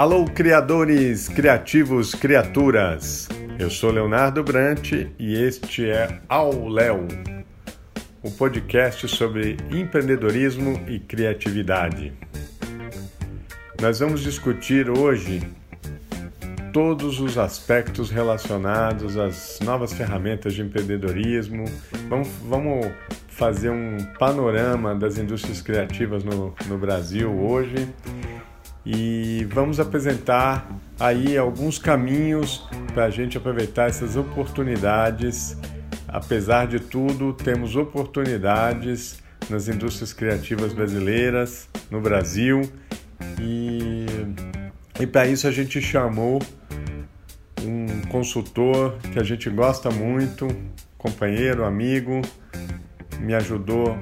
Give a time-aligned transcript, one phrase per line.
[0.00, 3.28] Alô, criadores, criativos, criaturas!
[3.58, 7.06] Eu sou Leonardo Brant e este é Ao Léo,
[8.22, 12.14] o podcast sobre empreendedorismo e criatividade.
[13.78, 15.42] Nós vamos discutir hoje
[16.72, 21.66] todos os aspectos relacionados às novas ferramentas de empreendedorismo.
[22.08, 22.90] Vamos, vamos
[23.28, 27.86] fazer um panorama das indústrias criativas no, no Brasil hoje
[28.92, 35.56] e vamos apresentar aí alguns caminhos para a gente aproveitar essas oportunidades.
[36.08, 42.62] Apesar de tudo, temos oportunidades nas indústrias criativas brasileiras, no Brasil,
[43.40, 44.06] e,
[44.98, 46.42] e para isso a gente chamou
[47.62, 50.48] um consultor que a gente gosta muito,
[50.98, 52.22] companheiro, amigo,
[53.20, 53.96] me ajudou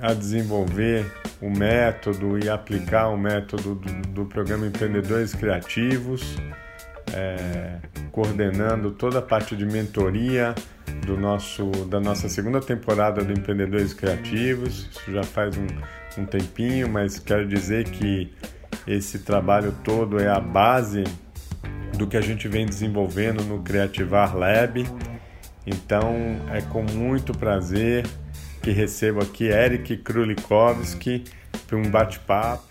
[0.00, 6.36] a desenvolver o método e aplicar o método do, do programa Empreendedores Criativos,
[7.12, 7.78] é,
[8.12, 10.54] coordenando toda a parte de mentoria
[11.04, 14.88] do nosso, da nossa segunda temporada do Empreendedores Criativos.
[14.92, 15.66] Isso já faz um,
[16.22, 18.32] um tempinho, mas quero dizer que
[18.86, 21.02] esse trabalho todo é a base
[21.98, 24.86] do que a gente vem desenvolvendo no Creativar Lab.
[25.66, 26.14] Então
[26.52, 28.06] é com muito prazer
[28.62, 31.24] que recebo aqui Eric Krulikowski
[31.66, 32.62] para um bate-papo.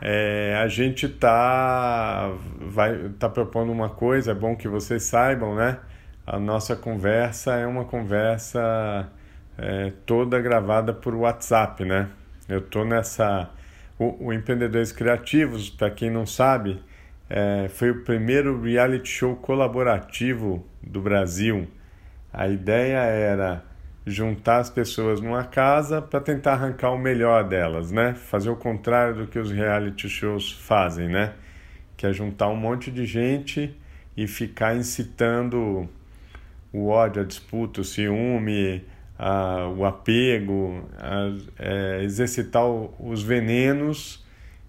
[0.00, 5.78] É, a gente tá vai tá propondo uma coisa, é bom que vocês saibam, né?
[6.26, 9.10] A nossa conversa é uma conversa
[9.58, 12.08] é, toda gravada por WhatsApp, né?
[12.48, 13.50] Eu tô nessa.
[13.98, 16.82] O, o Empreendedores Criativos, para quem não sabe,
[17.30, 21.68] é, foi o primeiro reality show colaborativo do Brasil.
[22.32, 23.64] A ideia era
[24.06, 28.14] juntar as pessoas numa casa para tentar arrancar o melhor delas, né?
[28.14, 31.32] Fazer o contrário do que os reality shows fazem, né?
[31.96, 33.74] Que é juntar um monte de gente
[34.16, 35.88] e ficar incitando
[36.72, 38.84] o ódio, a disputa, o ciúme,
[39.18, 44.24] a, o apego, a, é, exercitar o, os venenos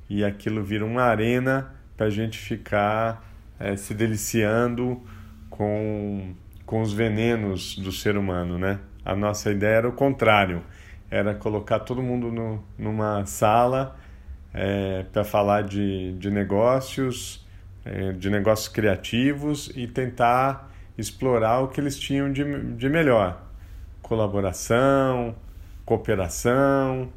[0.10, 3.26] e aquilo vira uma arena para a gente ficar
[3.60, 5.02] é, se deliciando
[5.50, 6.34] com,
[6.66, 8.80] com os venenos do ser humano, né?
[9.04, 10.62] A nossa ideia era o contrário,
[11.10, 13.96] era colocar todo mundo no, numa sala
[14.54, 17.46] é, para falar de, de negócios,
[17.84, 22.44] é, de negócios criativos e tentar explorar o que eles tinham de,
[22.76, 23.45] de melhor,
[24.06, 25.36] colaboração,
[25.84, 27.10] cooperação,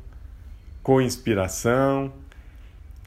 [0.82, 2.10] co-inspiração.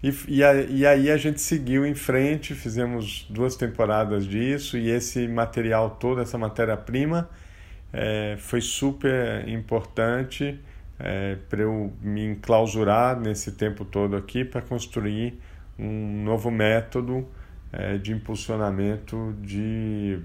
[0.03, 5.28] E, e, e, aí a gente seguiu em frente, fizemos duas temporadas disso e esse
[5.28, 7.28] material todo, essa matéria-prima,
[7.91, 10.59] é, foi super importante
[11.00, 15.40] é, para eu me enclausurar nesse tempo todo aqui para construir
[15.78, 17.28] um novo método
[17.74, 20.20] é, de impulsionamento de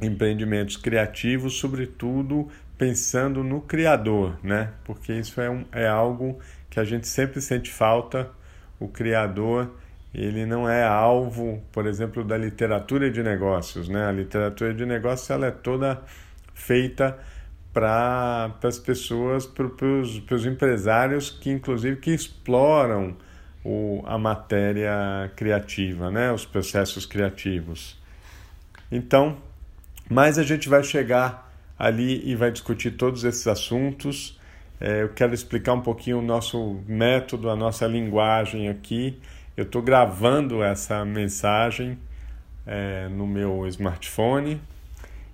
[0.00, 2.48] empreendimentos criativos, sobretudo
[2.82, 4.72] pensando no criador, né?
[4.82, 8.28] Porque isso é, um, é algo que a gente sempre sente falta.
[8.80, 9.70] O criador,
[10.12, 14.06] ele não é alvo, por exemplo, da literatura de negócios, né?
[14.06, 16.02] A literatura de negócios ela é toda
[16.54, 17.16] feita
[17.72, 19.64] para as pessoas, para
[20.34, 23.16] os empresários que inclusive que exploram
[23.64, 26.32] o, a matéria criativa, né?
[26.32, 27.96] Os processos criativos.
[28.90, 29.36] Então,
[30.10, 31.51] mas a gente vai chegar
[31.82, 34.38] ali e vai discutir todos esses assuntos.
[34.80, 39.18] É, eu quero explicar um pouquinho o nosso método, a nossa linguagem aqui.
[39.56, 41.98] Eu estou gravando essa mensagem
[42.64, 44.60] é, no meu smartphone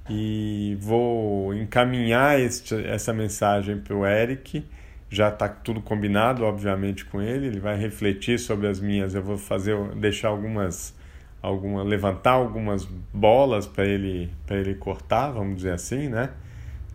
[0.09, 4.65] e vou encaminhar este, essa mensagem para o Eric.
[5.11, 7.49] Já está tudo combinado, obviamente, com ele.
[7.49, 9.15] Ele vai refletir sobre as minhas.
[9.15, 10.95] Eu vou fazer, deixar algumas,
[11.43, 16.31] alguma, levantar algumas bolas para ele, para ele cortar, vamos dizer assim, né?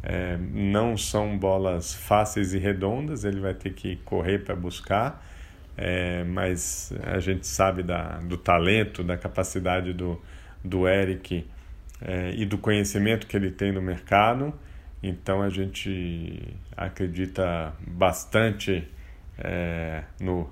[0.03, 3.23] É, não são bolas fáceis e redondas.
[3.23, 5.25] Ele vai ter que correr para buscar.
[5.75, 10.21] É, mas a gente sabe da, do talento, da capacidade do,
[10.63, 11.47] do Eric
[12.01, 14.53] é, e do conhecimento que ele tem no mercado.
[15.01, 16.41] Então a gente
[16.77, 18.87] acredita bastante
[19.37, 20.49] é, no,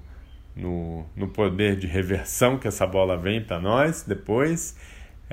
[0.55, 4.77] no, no poder de reversão que essa bola vem para nós depois.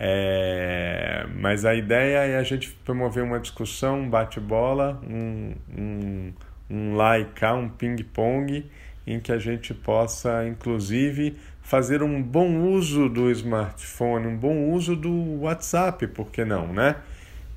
[0.00, 6.32] É, mas a ideia é a gente promover uma discussão, um bate-bola, um, um,
[6.70, 8.64] um lá e cá, um ping-pong,
[9.04, 14.94] em que a gente possa, inclusive, fazer um bom uso do smartphone, um bom uso
[14.94, 16.94] do WhatsApp, por que não, né?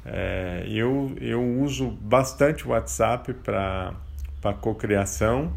[0.03, 3.93] É, eu, eu uso bastante o WhatsApp para
[4.59, 5.53] cocriação.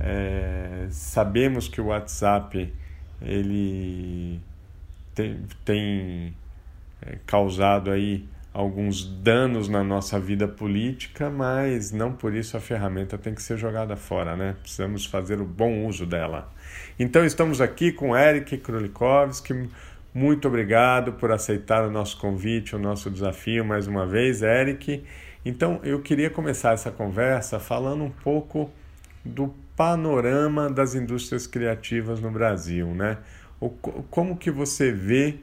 [0.00, 2.72] É, sabemos que o WhatsApp
[3.20, 4.40] ele
[5.16, 6.36] tem, tem
[7.02, 13.18] é, causado aí alguns danos na nossa vida política, mas não por isso a ferramenta
[13.18, 14.54] tem que ser jogada fora, né?
[14.62, 16.50] Precisamos fazer o bom uso dela.
[16.98, 19.68] Então estamos aqui com Eric Krulikovski.
[20.14, 25.04] Muito obrigado por aceitar o nosso convite, o nosso desafio mais uma vez, Eric.
[25.44, 28.70] Então eu queria começar essa conversa falando um pouco
[29.24, 33.18] do panorama das indústrias criativas no Brasil, né?
[33.60, 35.38] O, como que você vê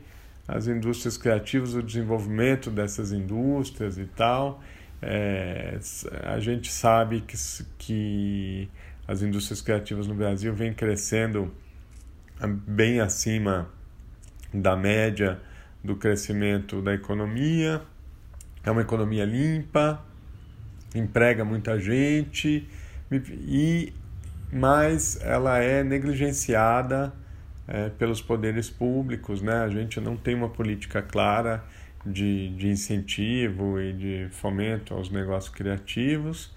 [0.47, 4.61] as indústrias criativas, o desenvolvimento dessas indústrias e tal.
[5.01, 5.77] É,
[6.23, 7.35] a gente sabe que,
[7.77, 8.69] que
[9.07, 11.53] as indústrias criativas no Brasil vêm crescendo
[12.67, 13.69] bem acima
[14.53, 15.39] da média
[15.83, 17.81] do crescimento da economia.
[18.65, 20.01] É uma economia limpa,
[20.95, 22.67] emprega muita gente,
[23.11, 23.93] e
[24.51, 27.11] mas ela é negligenciada
[27.67, 29.63] é, pelos poderes públicos, né?
[29.63, 31.63] A gente não tem uma política clara
[32.05, 36.53] de, de incentivo e de fomento aos negócios criativos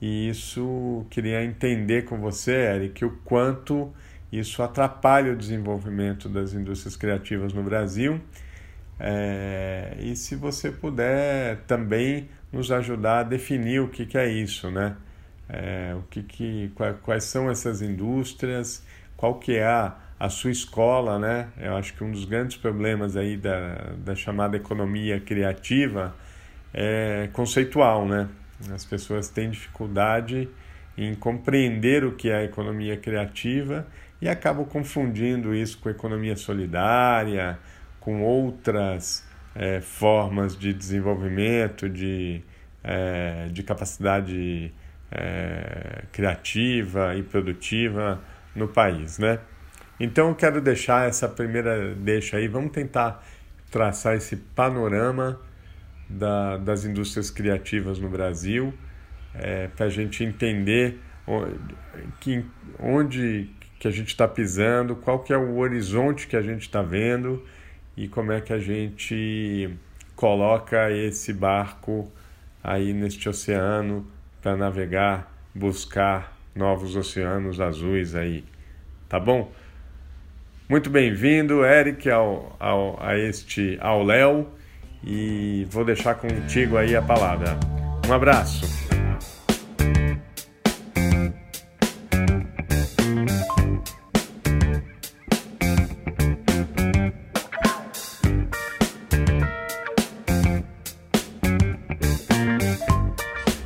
[0.00, 3.92] e isso queria entender com você, Eric, o quanto
[4.32, 8.20] isso atrapalha o desenvolvimento das indústrias criativas no Brasil.
[8.98, 14.70] É, e se você puder também nos ajudar a definir o que, que é isso,
[14.70, 14.96] né?
[15.48, 16.72] É, o que, que,
[17.02, 18.84] quais são essas indústrias,
[19.16, 21.48] qual que é a, a sua escola, né?
[21.58, 26.14] Eu acho que um dos grandes problemas aí da, da chamada economia criativa
[26.74, 28.28] é conceitual, né?
[28.70, 30.46] As pessoas têm dificuldade
[30.98, 33.86] em compreender o que é a economia criativa
[34.20, 37.58] e acabam confundindo isso com economia solidária,
[37.98, 42.42] com outras é, formas de desenvolvimento, de,
[42.84, 44.70] é, de capacidade
[45.10, 48.20] é, criativa e produtiva
[48.54, 49.38] no país, né?
[50.00, 53.22] Então eu quero deixar essa primeira deixa aí, vamos tentar
[53.70, 55.38] traçar esse panorama
[56.08, 58.72] da, das indústrias criativas no Brasil,
[59.34, 61.54] é, para a gente entender onde,
[62.18, 62.44] que,
[62.78, 66.80] onde que a gente está pisando, qual que é o horizonte que a gente está
[66.80, 67.44] vendo
[67.94, 69.70] e como é que a gente
[70.16, 72.10] coloca esse barco
[72.64, 74.06] aí neste oceano
[74.40, 78.44] para navegar, buscar novos oceanos azuis aí,
[79.08, 79.52] tá bom?
[80.70, 84.46] Muito bem-vindo, Eric, ao, ao, a este ao Léo
[85.02, 87.58] e vou deixar contigo aí a palavra.
[88.08, 88.64] Um abraço.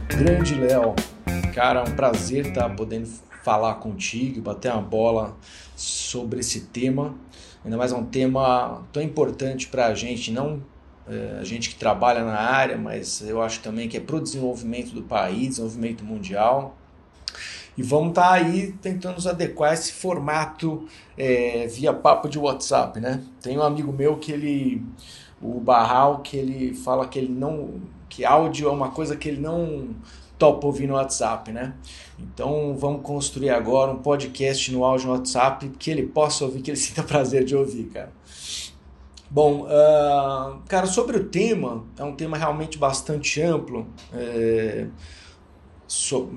[0.08, 0.94] Grande Léo,
[1.54, 3.06] cara, é um prazer estar podendo
[3.42, 5.36] falar contigo, bater uma bola
[6.14, 7.16] sobre esse tema.
[7.64, 10.62] Ainda mais é um tema tão importante para a gente, não
[11.08, 14.20] é, a gente que trabalha na área, mas eu acho também que é para o
[14.20, 16.76] desenvolvimento do país, desenvolvimento mundial.
[17.76, 20.86] E vamos estar tá aí tentando nos adequar a esse formato
[21.18, 23.20] é, via papo de WhatsApp, né?
[23.42, 24.80] Tem um amigo meu que ele,
[25.42, 29.40] o Barral, que ele fala que ele não, que áudio é uma coisa que ele
[29.40, 29.88] não
[30.38, 31.74] topa ouvir no WhatsApp, né?
[32.18, 36.70] Então vamos construir agora um podcast no áudio no WhatsApp que ele possa ouvir, que
[36.70, 38.12] ele sinta prazer de ouvir, cara.
[39.30, 44.86] Bom, uh, cara, sobre o tema, é um tema realmente bastante amplo, é,
[45.88, 46.30] so,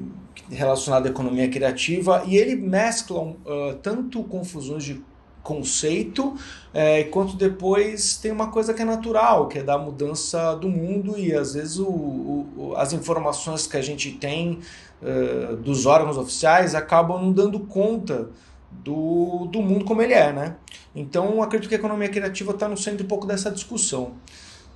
[0.49, 3.35] relacionado à economia criativa, e ele mescla uh,
[3.83, 5.03] tanto confusões de
[5.47, 6.35] conceito,
[6.73, 11.17] é, quanto depois tem uma coisa que é natural, que é da mudança do mundo
[11.17, 14.59] e às vezes o, o, as informações que a gente tem
[15.01, 18.29] uh, dos órgãos oficiais acabam não dando conta
[18.69, 20.57] do, do mundo como ele é, né?
[20.93, 24.11] Então, acredito que a economia criativa está no centro um pouco dessa discussão.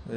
[0.10, 0.16] É,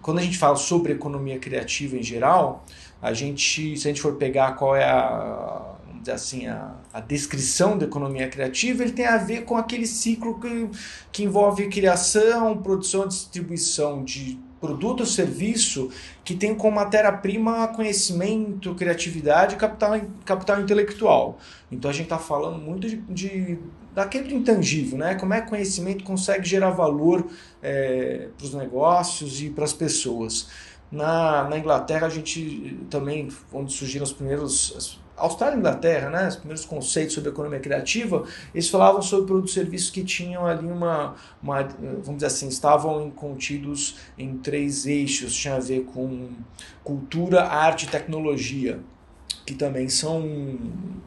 [0.00, 2.64] quando a gente fala sobre economia criativa em geral,
[3.02, 5.74] a gente, se a gente for pegar qual é a,
[6.10, 10.68] assim, a, a descrição da economia criativa, ele tem a ver com aquele ciclo que,
[11.10, 15.90] que envolve criação, produção distribuição de produto ou serviço
[16.24, 21.38] que tem como matéria-prima conhecimento, criatividade e capital, capital intelectual.
[21.70, 23.58] Então a gente está falando muito de, de,
[23.94, 25.14] daquele intangível, né?
[25.14, 27.26] Como é que conhecimento consegue gerar valor
[27.62, 30.48] é, para os negócios e para as pessoas.
[30.90, 36.36] Na, na Inglaterra a gente também, onde surgiram os primeiros Austrália e Inglaterra, né, os
[36.36, 41.14] primeiros conceitos sobre economia criativa, eles falavam sobre produtos e serviços que tinham ali uma,
[41.42, 46.28] uma, vamos dizer assim, estavam contidos em três eixos, tinha a ver com
[46.84, 48.80] cultura, arte e tecnologia,
[49.44, 50.58] que também são,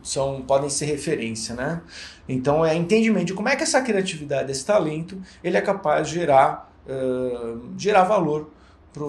[0.01, 1.82] são podem ser referência, né?
[2.27, 6.15] Então é entendimento de como é que essa criatividade, esse talento, ele é capaz de
[6.15, 8.50] gerar, uh, gerar valor
[8.93, 9.03] para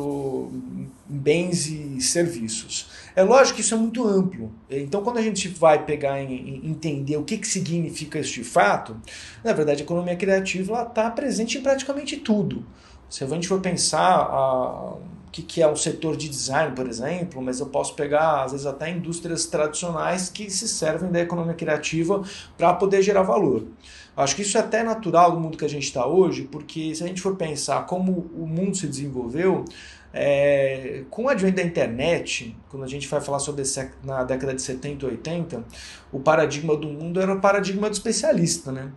[1.06, 2.88] bens e serviços.
[3.16, 4.52] É lógico que isso é muito amplo.
[4.70, 8.96] Então, quando a gente vai pegar e entender o que, que significa este fato,
[9.42, 12.64] na verdade, a economia criativa está presente em praticamente tudo.
[13.10, 16.88] Se a gente for pensar a, o que, que é um setor de design, por
[16.88, 21.54] exemplo, mas eu posso pegar, às vezes, até indústrias tradicionais que se servem da economia
[21.54, 22.22] criativa
[22.56, 23.66] para poder gerar valor.
[24.16, 27.02] Acho que isso é até natural no mundo que a gente está hoje, porque se
[27.02, 29.64] a gente for pensar como o mundo se desenvolveu,
[30.12, 34.54] é, com o advento da internet, quando a gente vai falar sobre esse, na década
[34.54, 35.64] de 70 e 80,
[36.12, 38.92] o paradigma do mundo era o paradigma do especialista, né?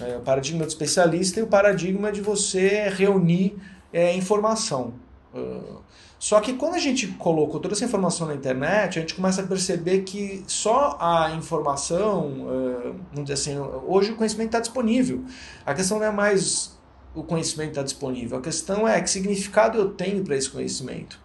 [0.00, 3.56] É, o paradigma do especialista e o paradigma de você reunir
[3.92, 4.94] é, informação.
[5.32, 5.80] Uh,
[6.18, 9.46] só que quando a gente colocou toda essa informação na internet, a gente começa a
[9.46, 15.24] perceber que só a informação, uh, vamos dizer assim, hoje o conhecimento está disponível.
[15.64, 16.76] A questão não é mais
[17.14, 18.38] o conhecimento está disponível.
[18.38, 21.18] A questão é que significado eu tenho para esse conhecimento.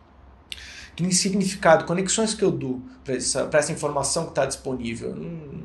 [0.96, 5.12] Que significado, conexões que eu dou para essa, essa informação que está disponível.
[5.12, 5.64] Hum,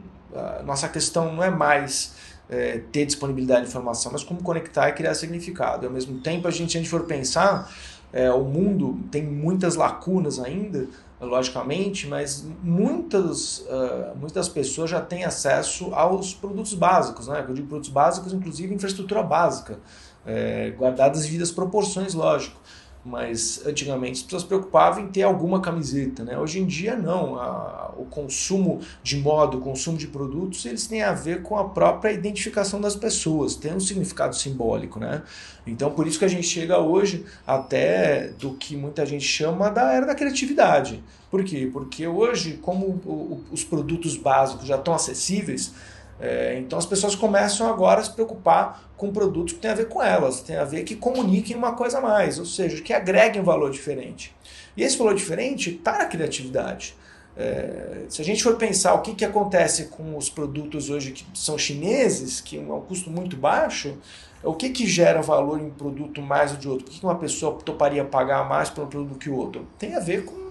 [0.64, 2.14] nossa questão não é mais
[2.48, 5.86] é, ter disponibilidade de informação, mas como conectar e criar significado.
[5.86, 7.70] Ao mesmo tempo, a gente, se a gente for pensar,
[8.12, 10.86] é, o mundo tem muitas lacunas ainda,
[11.20, 17.28] logicamente, mas muitas, uh, muitas pessoas já têm acesso aos produtos básicos.
[17.28, 17.44] Né?
[17.48, 19.78] Eu digo produtos básicos, inclusive infraestrutura básica
[20.26, 22.60] é, guardadas as devidas proporções, lógico.
[23.06, 26.36] Mas antigamente as pessoas se preocupavam em ter alguma camiseta, né?
[26.36, 27.38] Hoje em dia não.
[27.38, 31.68] A, o consumo de moda, o consumo de produtos, eles têm a ver com a
[31.68, 35.22] própria identificação das pessoas, tem um significado simbólico, né?
[35.64, 39.92] Então por isso que a gente chega hoje até do que muita gente chama da
[39.92, 41.00] era da criatividade.
[41.30, 41.70] Por quê?
[41.72, 45.72] Porque hoje, como os produtos básicos já estão acessíveis,
[46.18, 49.88] é, então as pessoas começam agora a se preocupar com produtos que têm a ver
[49.88, 53.42] com elas, tem a ver que comuniquem uma coisa a mais, ou seja, que agreguem
[53.42, 54.34] um valor diferente.
[54.76, 56.94] E esse valor diferente está na criatividade.
[57.36, 61.26] É, se a gente for pensar o que, que acontece com os produtos hoje que
[61.34, 63.98] são chineses, que é um custo muito baixo,
[64.42, 66.84] o que, que gera valor em um produto mais ou de outro?
[66.86, 69.66] Por que, que uma pessoa toparia pagar mais por um produto que o outro?
[69.78, 70.45] Tem a ver com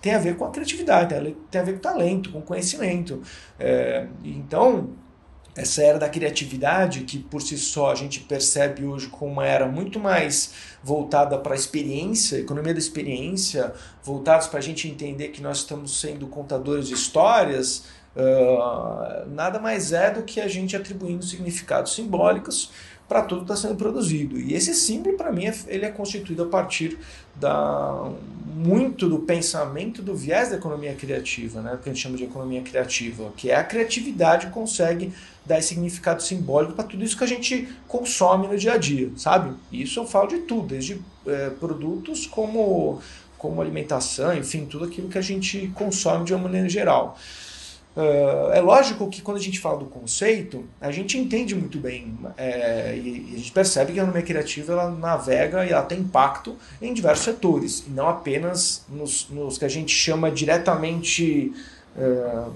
[0.00, 1.14] tem a ver com a criatividade,
[1.50, 3.22] tem a ver com talento, com conhecimento.
[3.58, 4.90] É, então,
[5.54, 9.66] essa era da criatividade, que por si só a gente percebe hoje como uma era
[9.66, 13.72] muito mais voltada para a experiência, economia da experiência,
[14.02, 17.84] voltados para a gente entender que nós estamos sendo contadores de histórias,
[18.16, 22.70] uh, nada mais é do que a gente atribuindo significados simbólicos
[23.12, 24.38] para tudo que está sendo produzido.
[24.38, 26.98] E esse símbolo, para mim, é, ele é constituído a partir
[27.36, 28.10] da
[28.54, 31.78] muito do pensamento do viés da economia criativa, né?
[31.82, 35.12] que a gente chama de economia criativa, que é a criatividade que consegue
[35.44, 39.52] dar significado simbólico para tudo isso que a gente consome no dia a dia, sabe?
[39.72, 43.00] Isso eu falo de tudo, desde é, produtos como,
[43.36, 47.18] como alimentação, enfim, tudo aquilo que a gente consome de uma maneira geral.
[47.94, 52.18] Uh, é lógico que quando a gente fala do conceito, a gente entende muito bem
[52.38, 55.98] é, e, e, a gente percebe que a economia criativa ela navega e ela tem
[55.98, 61.52] impacto em diversos setores, e não apenas nos, nos que a gente chama diretamente,
[61.94, 62.50] uh,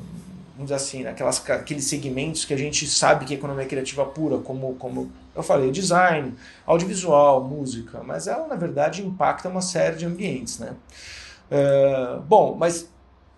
[0.54, 4.38] vamos dizer assim, aquelas, aqueles segmentos que a gente sabe que é economia criativa pura,
[4.38, 6.32] como, como eu falei, design,
[6.64, 10.58] audiovisual, música, mas ela na verdade impacta uma série de ambientes.
[10.58, 10.72] Né?
[11.50, 12.88] Uh, bom, mas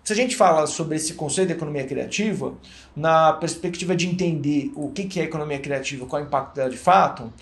[0.04, 2.54] se a gente fala sobre esse conceito de economia criativa,
[2.96, 6.78] na perspectiva de entender o que é economia criativa, qual é o impacto dela de
[6.78, 7.32] fato,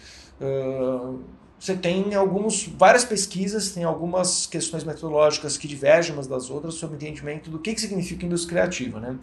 [1.59, 6.97] você tem alguns, várias pesquisas, tem algumas questões metodológicas que divergem umas das outras sobre
[6.97, 9.01] o entendimento do que, significa indústria criativa.
[9.01, 9.17] Né?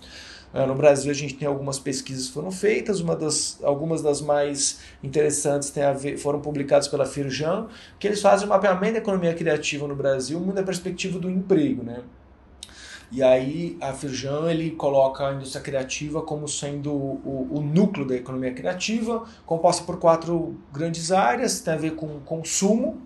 [0.68, 4.80] No Brasil a gente tem algumas pesquisas que foram feitas, uma das, algumas das mais
[5.04, 7.68] interessantes tem a ver, foram publicadas pela Firjan,
[8.00, 11.84] que eles fazem um mapeamento da economia criativa no Brasil muito da perspectiva do emprego.
[11.84, 12.02] Né?
[13.14, 18.16] E aí a Firjan ele coloca a indústria criativa como sendo o, o, núcleo da
[18.16, 23.04] economia criativa, composta por quatro grandes áreas, tem a ver com consumo,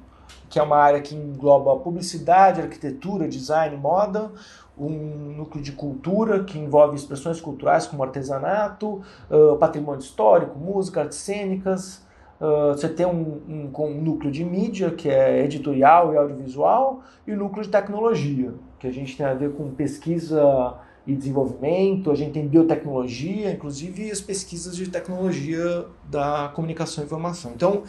[0.50, 4.32] que é uma área que engloba publicidade, arquitetura, design, moda,
[4.78, 11.18] um núcleo de cultura que envolve expressões culturais como artesanato, uh, patrimônio histórico, música, artes
[11.18, 12.08] cênicas,
[12.40, 17.32] Uh, você tem um, um, um, núcleo de mídia, que é editorial e audiovisual, e
[17.32, 22.16] o núcleo de tecnologia, que a gente tem a ver com pesquisa e desenvolvimento, a
[22.16, 27.54] gente tem biotecnologia, inclusive as pesquisas de tecnologia da comunicação e informação.
[27.56, 27.84] Então,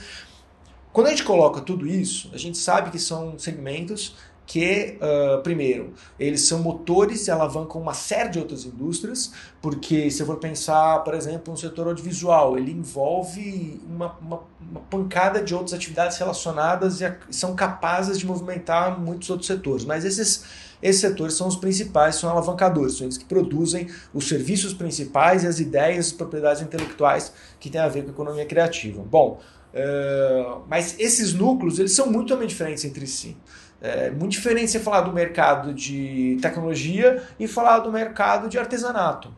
[0.92, 4.16] quando a gente coloca tudo isso, a gente sabe que são segmentos
[4.48, 10.22] que, uh, primeiro, eles são motores e alavancam uma série de outras indústrias, porque se
[10.22, 15.54] eu for pensar, por exemplo, no setor audiovisual, ele envolve uma, uma, uma pancada de
[15.54, 19.84] outras atividades relacionadas e a, são capazes de movimentar muitos outros setores.
[19.84, 20.44] Mas esses,
[20.82, 25.46] esses setores são os principais, são alavancadores, são eles que produzem os serviços principais e
[25.46, 29.02] as ideias, as propriedades intelectuais que têm a ver com a economia criativa.
[29.02, 29.42] Bom,
[29.74, 33.36] uh, mas esses núcleos eles são muito diferentes entre si.
[33.80, 39.32] É muito diferente você falar do mercado de tecnologia e falar do mercado de artesanato.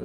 [0.00, 0.04] É,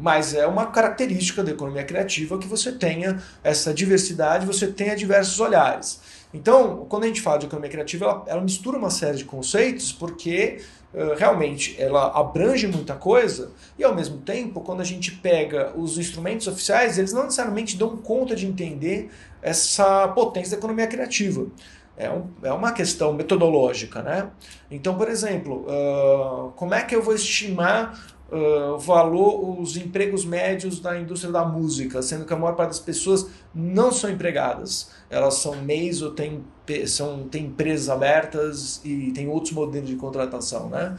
[0.00, 5.40] mas é uma característica da economia criativa que você tenha essa diversidade, você tenha diversos
[5.40, 6.00] olhares.
[6.32, 9.92] Então, quando a gente fala de economia criativa, ela, ela mistura uma série de conceitos
[9.92, 10.60] porque
[10.92, 15.98] uh, realmente ela abrange muita coisa e, ao mesmo tempo, quando a gente pega os
[15.98, 21.46] instrumentos oficiais, eles não necessariamente dão conta de entender essa potência da economia criativa
[21.96, 24.30] é, um, é uma questão metodológica, né?
[24.70, 30.80] Então, por exemplo, uh, como é que eu vou estimar uh, valor, os empregos médios
[30.80, 35.34] da indústria da música, sendo que a maior parte das pessoas não são empregadas, elas
[35.34, 36.44] são MEIs ou têm,
[36.86, 40.96] são, têm empresas abertas e tem outros modelos de contratação, né?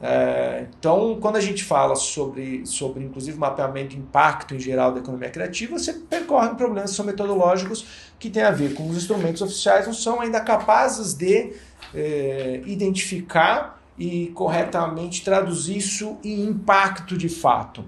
[0.00, 5.00] É, então, quando a gente fala sobre, sobre, inclusive, mapeamento e impacto em geral da
[5.00, 7.86] economia criativa, você percorre problemas que são metodológicos
[8.18, 11.52] que têm a ver com os instrumentos oficiais, não são ainda capazes de
[11.94, 17.84] é, identificar e corretamente traduzir isso em impacto de fato.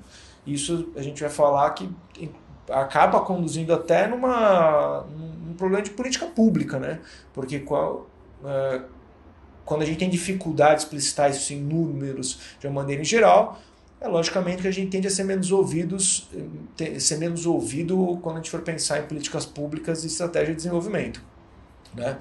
[0.47, 1.91] Isso a gente vai falar que
[2.71, 5.05] acaba conduzindo até numa,
[5.47, 7.01] num problema de política pública, né?
[7.33, 8.07] Porque qual,
[8.45, 8.83] é,
[9.66, 13.61] quando a gente tem dificuldade de explicitar isso em números de uma maneira em geral,
[14.00, 16.29] é logicamente que a gente tende a ser menos ouvidos,
[16.98, 21.22] ser menos ouvido quando a gente for pensar em políticas públicas e estratégia de desenvolvimento.
[21.94, 22.16] Né?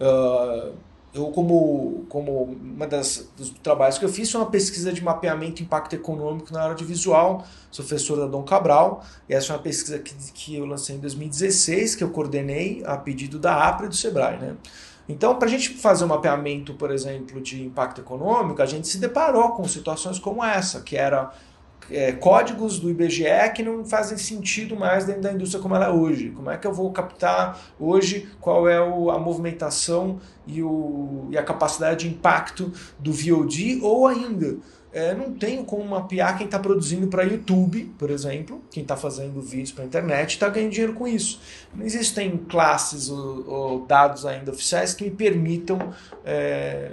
[0.00, 0.74] Uh,
[1.14, 5.62] eu, como, como uma das, dos trabalhos que eu fiz, foi uma pesquisa de mapeamento
[5.62, 9.62] impacto econômico na área de visual, sou professor da Dom Cabral, e essa é uma
[9.62, 13.88] pesquisa que, que eu lancei em 2016, que eu coordenei a pedido da APRA e
[13.88, 14.38] do SEBRAE.
[14.38, 14.56] Né?
[15.08, 18.98] Então, para a gente fazer um mapeamento, por exemplo, de impacto econômico, a gente se
[18.98, 21.30] deparou com situações como essa, que era
[21.90, 25.90] é, códigos do IBGE que não fazem sentido mais dentro da indústria como ela é
[25.90, 26.30] hoje.
[26.30, 31.36] Como é que eu vou captar hoje qual é o, a movimentação e, o, e
[31.36, 34.56] a capacidade de impacto do VOD ou ainda
[34.94, 39.42] é, não tenho como mapear quem está produzindo para YouTube, por exemplo, quem está fazendo
[39.42, 41.40] vídeos para internet está ganhando dinheiro com isso.
[41.74, 45.92] Não existem classes ou, ou, dados ainda oficiais que me permitam
[46.24, 46.92] é,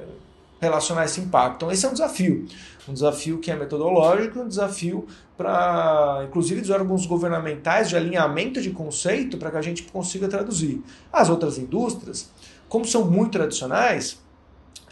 [0.59, 1.57] relacionar esse impacto.
[1.57, 2.47] Então, esse é um desafio.
[2.89, 8.71] Um desafio que é metodológico, um desafio para, inclusive, dos órgãos governamentais de alinhamento de
[8.71, 10.81] conceito para que a gente consiga traduzir.
[11.13, 12.31] As outras indústrias,
[12.67, 14.19] como são muito tradicionais,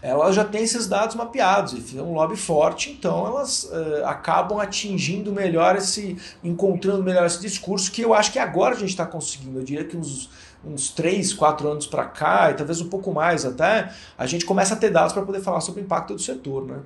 [0.01, 4.59] elas já têm esses dados mapeados e tem um lobby forte, então elas uh, acabam
[4.59, 9.05] atingindo melhor esse, encontrando melhor esse discurso, que eu acho que agora a gente está
[9.05, 9.59] conseguindo.
[9.59, 10.29] Eu diria que uns,
[10.63, 14.73] uns 3, 4 anos para cá, e talvez um pouco mais até, a gente começa
[14.73, 16.65] a ter dados para poder falar sobre o impacto do setor.
[16.65, 16.79] Né?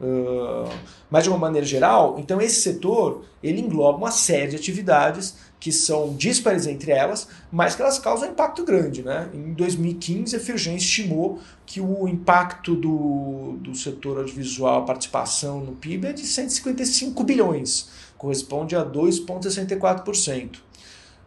[0.00, 0.68] Uh,
[1.10, 5.72] mas de uma maneira geral, então esse setor ele engloba uma série de atividades que
[5.72, 9.02] são díspares entre elas, mas que elas causam impacto grande.
[9.02, 9.28] Né?
[9.34, 15.72] Em 2015, a Firgen estimou que o impacto do, do setor audiovisual, a participação no
[15.72, 20.56] PIB, é de 155 bilhões, corresponde a 2,64%.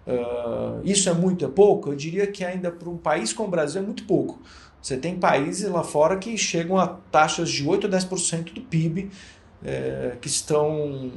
[0.08, 1.90] Uh, isso é muito, é pouco?
[1.92, 4.40] Eu diria que ainda para um país como o Brasil é muito pouco.
[4.82, 9.12] Você tem países lá fora que chegam a taxas de 8 a 10% do PIB,
[9.64, 11.12] é, que estão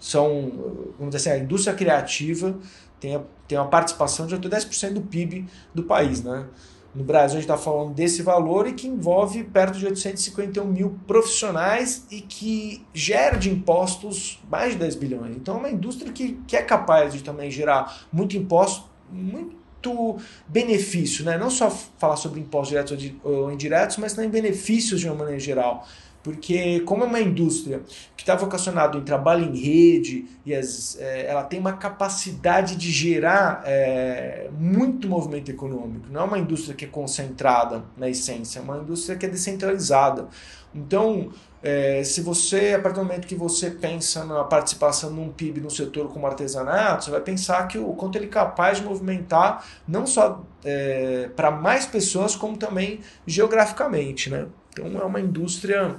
[0.00, 0.52] são,
[0.98, 2.56] vamos dizer assim, a indústria criativa
[3.00, 6.22] tem, a, tem uma participação de até 10% do PIB do país.
[6.22, 6.46] Né?
[6.94, 10.98] No Brasil, a gente está falando desse valor e que envolve perto de 851 mil
[11.06, 15.36] profissionais e que gera de impostos mais de 10 bilhões.
[15.36, 20.16] Então, é uma indústria que, que é capaz de também gerar muito imposto, muito
[20.48, 21.38] benefício, né?
[21.38, 25.86] não só falar sobre impostos diretos ou indiretos, mas também benefícios de uma maneira geral.
[26.28, 27.80] Porque como é uma indústria
[28.14, 32.90] que está vocacionada em trabalho em rede e as, é, ela tem uma capacidade de
[32.90, 38.62] gerar é, muito movimento econômico, não é uma indústria que é concentrada na essência, é
[38.62, 40.28] uma indústria que é descentralizada.
[40.74, 41.30] Então,
[41.62, 45.70] é, se você, a partir do momento que você pensa na participação num PIB no
[45.70, 50.06] setor como artesanato, você vai pensar que o quanto ele é capaz de movimentar não
[50.06, 54.28] só é, para mais pessoas, como também geograficamente.
[54.28, 54.46] Né?
[54.72, 55.96] Então é uma indústria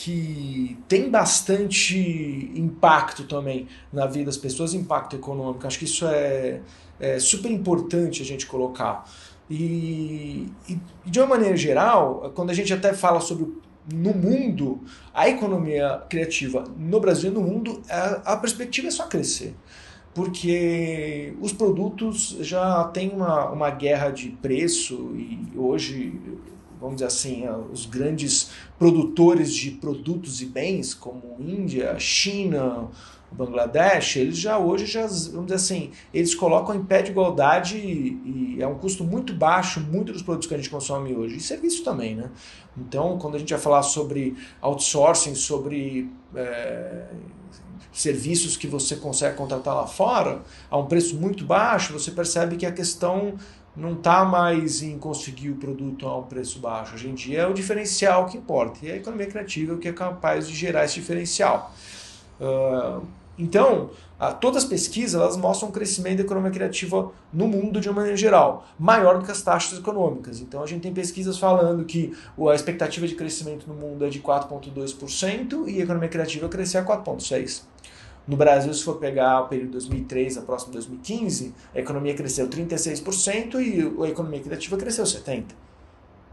[0.00, 5.66] que tem bastante impacto também na vida das pessoas, impacto econômico.
[5.66, 6.60] Acho que isso é,
[7.00, 9.10] é super importante a gente colocar.
[9.50, 13.52] E, e, de uma maneira geral, quando a gente até fala sobre
[13.92, 19.08] no mundo, a economia criativa no Brasil e no mundo, a, a perspectiva é só
[19.08, 19.56] crescer
[20.14, 26.20] porque os produtos já têm uma, uma guerra de preço e hoje,
[26.80, 32.88] vamos dizer assim, os grandes produtores de produtos e bens, como Índia, China,
[33.30, 38.56] Bangladesh, eles já hoje, já, vamos dizer assim, eles colocam em pé de igualdade e,
[38.56, 41.36] e, é um custo muito baixo, muito dos produtos que a gente consome hoje.
[41.36, 42.30] E serviço também, né?
[42.76, 47.04] Então, quando a gente vai falar sobre outsourcing, sobre é,
[47.92, 52.64] serviços que você consegue contratar lá fora, a um preço muito baixo, você percebe que
[52.64, 53.34] a questão
[53.78, 56.94] não está mais em conseguir o produto a um preço baixo.
[56.94, 58.80] Hoje em dia é o diferencial que importa.
[58.82, 61.72] E a economia criativa é o que é capaz de gerar esse diferencial.
[62.40, 63.06] Uh,
[63.38, 63.90] então,
[64.40, 68.16] todas as pesquisas elas mostram um crescimento da economia criativa no mundo de uma maneira
[68.16, 70.40] geral, maior do que as taxas econômicas.
[70.40, 72.12] Então, a gente tem pesquisas falando que
[72.50, 76.84] a expectativa de crescimento no mundo é de 4,2% e a economia criativa crescer a
[76.84, 77.62] 4,6%.
[78.28, 83.54] No Brasil, se for pegar o período 2003 a próximo 2015, a economia cresceu 36%
[83.54, 85.44] e a economia criativa cresceu 70%.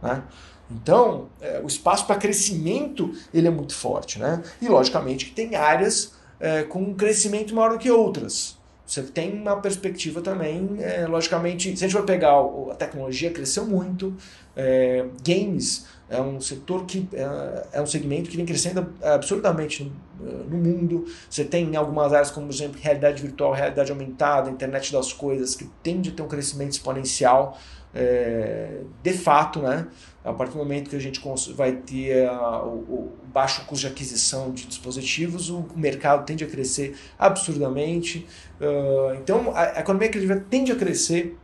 [0.01, 0.21] Né?
[0.69, 4.19] Então, é, o espaço para crescimento ele é muito forte.
[4.19, 4.43] Né?
[4.61, 8.57] E, logicamente, que tem áreas é, com um crescimento maior do que outras.
[8.85, 12.33] Você tem uma perspectiva também, é, logicamente, se a gente for pegar
[12.71, 14.15] a tecnologia, cresceu muito,
[14.55, 20.57] é, games é um setor que é, é, um segmento que vem crescendo absurdamente no,
[20.57, 21.05] mundo.
[21.29, 25.65] Você tem algumas áreas, como por exemplo, realidade virtual, realidade aumentada, internet das coisas, que
[25.81, 27.57] tende a ter um crescimento exponencial
[27.95, 29.87] é, de fato, né?
[30.23, 31.21] A partir do momento que a gente
[31.53, 36.43] vai ter a, o, o, baixo custo de aquisição de dispositivos, o, o mercado tende
[36.43, 38.27] a crescer absurdamente.
[38.59, 41.37] Uh, então, a, a economia criativa tende a crescer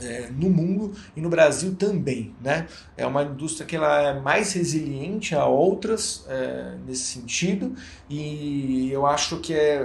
[0.00, 2.34] é, no mundo e no Brasil também.
[2.40, 2.66] Né?
[2.96, 7.74] É uma indústria que ela é mais resiliente a outras é, nesse sentido
[8.08, 9.80] e eu acho que é,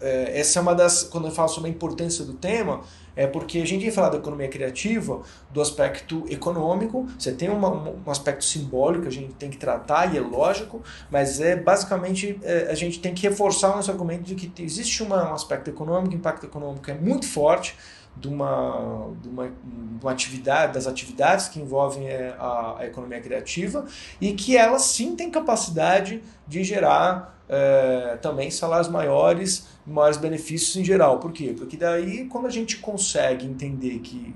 [0.00, 1.04] é, essa é uma das.
[1.04, 2.82] Quando eu falo sobre a importância do tema,
[3.16, 7.70] é porque a gente ia falar da economia criativa, do aspecto econômico, você tem uma,
[7.70, 12.38] um aspecto simbólico que a gente tem que tratar, e é lógico, mas é basicamente
[12.42, 15.70] é, a gente tem que reforçar o nosso argumento de que existe uma, um aspecto
[15.70, 17.76] econômico, impacto econômico é muito forte,
[18.16, 23.20] de uma, de uma, de uma atividade, das atividades que envolvem é, a, a, economia
[23.20, 23.84] criativa
[24.20, 30.84] e que elas sim têm capacidade de gerar é, também salários maiores, maiores benefícios em
[30.84, 31.18] geral.
[31.18, 31.54] Por quê?
[31.56, 34.34] Porque daí, quando a gente consegue entender que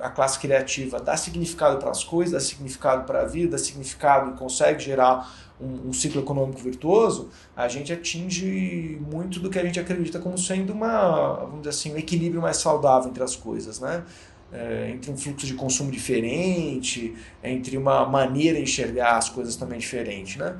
[0.00, 4.30] a classe criativa dá significado para as coisas, dá significado para a vida, dá significado
[4.30, 5.30] e consegue gerar
[5.60, 10.36] um, um, ciclo econômico virtuoso, a gente atinge muito do que a gente acredita como
[10.36, 14.04] sendo uma, vamos dizer assim, um equilíbrio mais saudável entre as coisas, né?
[14.52, 19.78] É, entre um fluxo de consumo diferente, entre uma maneira de enxergar as coisas também
[19.78, 20.56] diferente, né?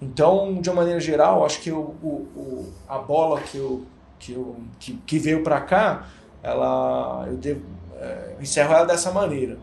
[0.00, 3.84] Então, de uma maneira geral, acho que o, o, a bola que, eu,
[4.18, 6.08] que, eu, que, que veio para cá,
[6.42, 7.79] ela, eu devo, é,
[8.40, 9.58] encerro ela dessa maneira,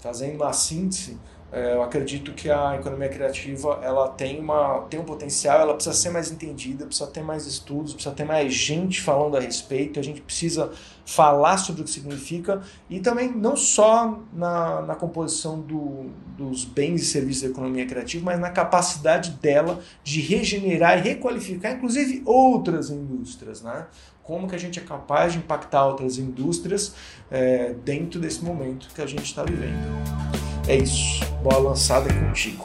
[0.00, 1.18] fazendo uma síntese é,
[1.52, 6.08] eu acredito que a economia criativa ela tem, uma, tem um potencial, ela precisa ser
[6.08, 10.22] mais entendida, precisa ter mais estudos, precisa ter mais gente falando a respeito, a gente
[10.22, 10.72] precisa
[11.04, 16.06] falar sobre o que significa e também não só na, na composição do,
[16.38, 21.72] dos bens e serviços da economia criativa, mas na capacidade dela de regenerar e requalificar,
[21.72, 23.60] inclusive, outras indústrias.
[23.60, 23.86] Né?
[24.22, 26.94] Como que a gente é capaz de impactar outras indústrias
[27.30, 30.51] é, dentro desse momento que a gente está vivendo.
[30.68, 31.24] É isso.
[31.42, 32.64] Bola lançada contigo.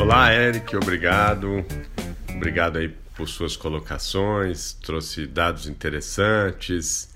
[0.00, 1.64] Olá, Eric, obrigado.
[2.34, 7.14] Obrigado aí por suas colocações, trouxe dados interessantes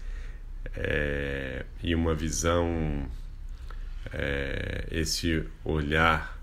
[0.77, 3.07] é, e uma visão,
[4.13, 6.36] é, esse olhar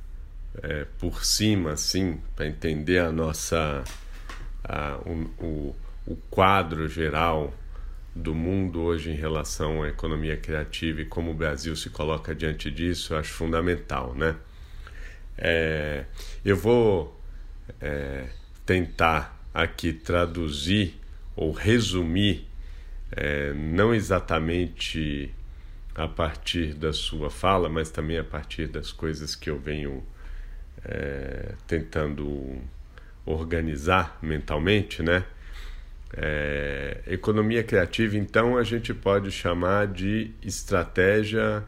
[0.61, 3.83] é, por cima, assim, para entender a nossa
[4.63, 7.53] a, o, o, o quadro geral
[8.15, 12.69] do mundo hoje em relação à economia criativa e como o Brasil se coloca diante
[12.69, 14.35] disso, eu acho fundamental, né?
[15.35, 16.05] É,
[16.45, 17.19] eu vou
[17.81, 18.27] é,
[18.65, 20.99] tentar aqui traduzir
[21.35, 22.47] ou resumir,
[23.11, 25.33] é, não exatamente
[25.95, 30.03] a partir da sua fala, mas também a partir das coisas que eu venho
[30.85, 32.57] é, tentando
[33.25, 35.25] organizar mentalmente, né?
[36.15, 41.63] É, economia criativa, então, a gente pode chamar de estratégia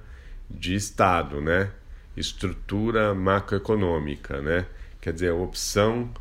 [0.50, 1.72] de Estado, né?
[2.16, 4.68] Estrutura macroeconômica, né?
[5.02, 6.12] Quer dizer, a opção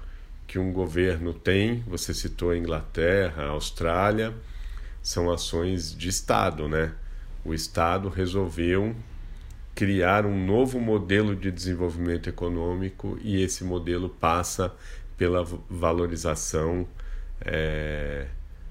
[0.47, 4.33] que um governo tem, você citou a Inglaterra, a Austrália,
[5.03, 6.93] são ações de Estado, né?
[7.45, 8.95] O Estado resolveu
[9.75, 14.73] criar um novo modelo de desenvolvimento econômico e esse modelo passa
[15.17, 16.87] pela valorização
[17.41, 18.27] é,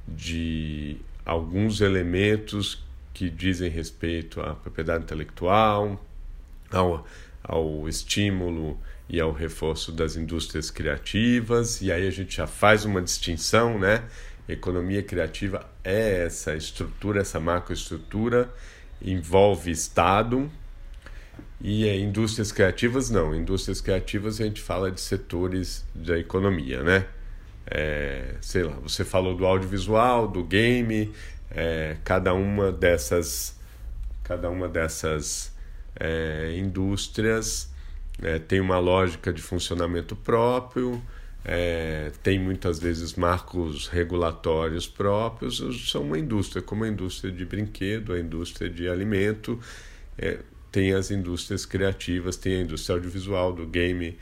[0.08, 6.04] de alguns elementos que dizem respeito à propriedade intelectual,
[6.72, 7.06] ao,
[7.44, 13.02] ao estímulo e ao reforço das indústrias criativas, e aí a gente já faz uma
[13.02, 14.04] distinção, né?
[14.48, 18.54] Economia criativa é essa estrutura, essa macroestrutura,
[19.02, 20.50] envolve Estado,
[21.63, 23.34] e é, indústrias criativas não.
[23.34, 27.08] Indústrias criativas a gente fala de setores da economia, né?
[27.65, 31.13] É, sei lá, você falou do audiovisual, do game,
[31.49, 33.58] é, cada uma dessas,
[34.23, 35.54] cada uma dessas
[35.97, 37.71] é, indústrias
[38.21, 41.02] é, tem uma lógica de funcionamento próprio,
[41.45, 48.13] é, tem muitas vezes marcos regulatórios próprios, são uma indústria, como a indústria de brinquedo,
[48.13, 49.60] a indústria de alimento,
[50.17, 50.39] é,
[50.73, 54.17] tem as indústrias criativas, tem a indústria audiovisual, do game,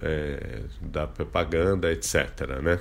[0.00, 2.46] é, da propaganda, etc.
[2.62, 2.78] Né?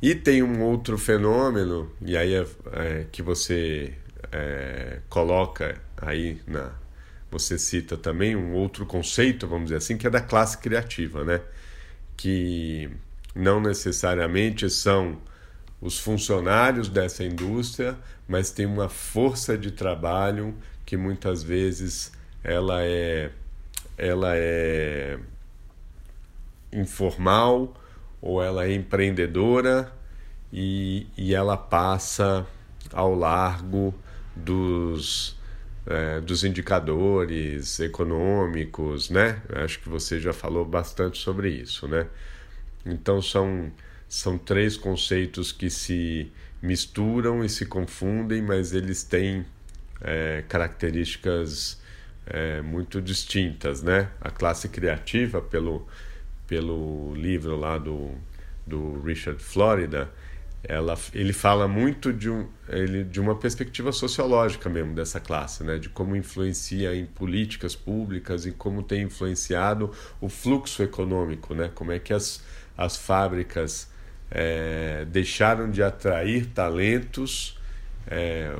[0.00, 3.92] E tem um outro fenômeno, e aí é, é que você
[4.32, 6.72] é, coloca aí na.
[7.30, 11.40] Você cita também um outro conceito, vamos dizer assim, que é da classe criativa, né?
[12.16, 12.90] Que
[13.34, 15.18] não necessariamente são
[15.80, 20.54] os funcionários dessa indústria, mas tem uma força de trabalho
[20.92, 22.12] que muitas vezes
[22.44, 23.30] ela é
[23.96, 25.18] ela é
[26.70, 27.74] informal
[28.20, 29.90] ou ela é empreendedora
[30.52, 32.46] e, e ela passa
[32.92, 33.94] ao largo
[34.36, 35.34] dos,
[35.86, 39.40] é, dos indicadores econômicos, né?
[39.64, 42.06] Acho que você já falou bastante sobre isso, né?
[42.84, 43.72] Então são,
[44.06, 49.46] são três conceitos que se misturam e se confundem, mas eles têm
[50.02, 51.80] é, características
[52.26, 54.10] é, muito distintas, né?
[54.20, 55.86] A classe criativa, pelo,
[56.46, 58.12] pelo livro lá do,
[58.66, 60.10] do Richard Florida,
[60.64, 65.76] ela, ele fala muito de, um, ele, de uma perspectiva sociológica mesmo dessa classe, né?
[65.78, 71.70] de como influencia em políticas públicas e como tem influenciado o fluxo econômico, né?
[71.74, 72.44] como é que as,
[72.78, 73.90] as fábricas
[74.30, 77.58] é, deixaram de atrair talentos,
[78.06, 78.56] é,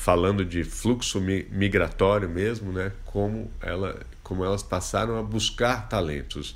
[0.00, 2.90] falando de fluxo migratório mesmo, né?
[3.04, 6.54] como, ela, como elas passaram a buscar talentos,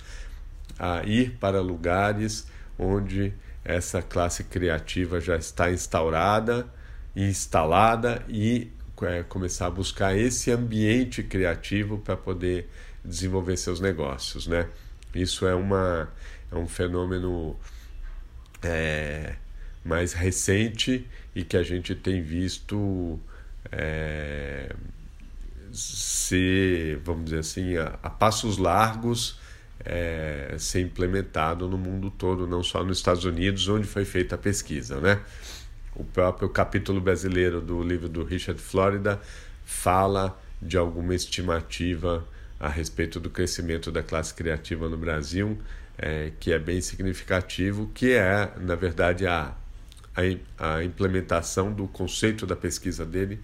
[0.78, 2.46] a ir para lugares
[2.78, 6.66] onde essa classe criativa já está instaurada,
[7.14, 12.70] instalada e é, começar a buscar esse ambiente criativo para poder
[13.04, 14.70] desenvolver seus negócios, né?
[15.14, 16.08] Isso é, uma,
[16.50, 17.54] é um fenômeno
[18.62, 19.34] é,
[19.84, 23.20] mais recente e que a gente tem visto
[23.72, 24.74] é,
[25.72, 29.38] ser, vamos dizer assim, a, a passos largos
[29.84, 34.38] é, ser implementado no mundo todo, não só nos Estados Unidos, onde foi feita a
[34.38, 35.00] pesquisa.
[35.00, 35.20] Né?
[35.94, 39.20] O próprio capítulo brasileiro do livro do Richard Florida
[39.64, 42.26] fala de alguma estimativa
[42.58, 45.58] a respeito do crescimento da classe criativa no Brasil,
[45.98, 49.54] é, que é bem significativo, que é, na verdade, a,
[50.16, 53.40] a, a implementação do conceito da pesquisa dele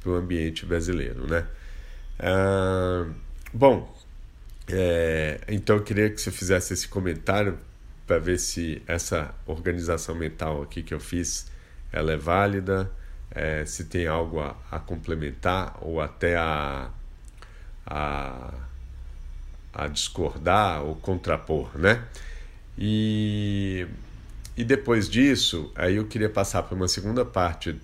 [0.00, 1.26] para o ambiente brasileiro.
[1.26, 1.46] Né?
[2.18, 3.06] Ah,
[3.52, 3.94] bom,
[4.68, 7.58] é, então eu queria que você fizesse esse comentário
[8.06, 11.50] para ver se essa organização mental aqui que eu fiz
[11.92, 12.90] ela é válida,
[13.30, 16.90] é, se tem algo a, a, complementar ou até a,
[17.86, 18.52] a,
[19.72, 22.04] a discordar ou contrapor, né?
[22.76, 23.86] E,
[24.56, 27.76] e depois disso, aí eu queria passar para uma segunda parte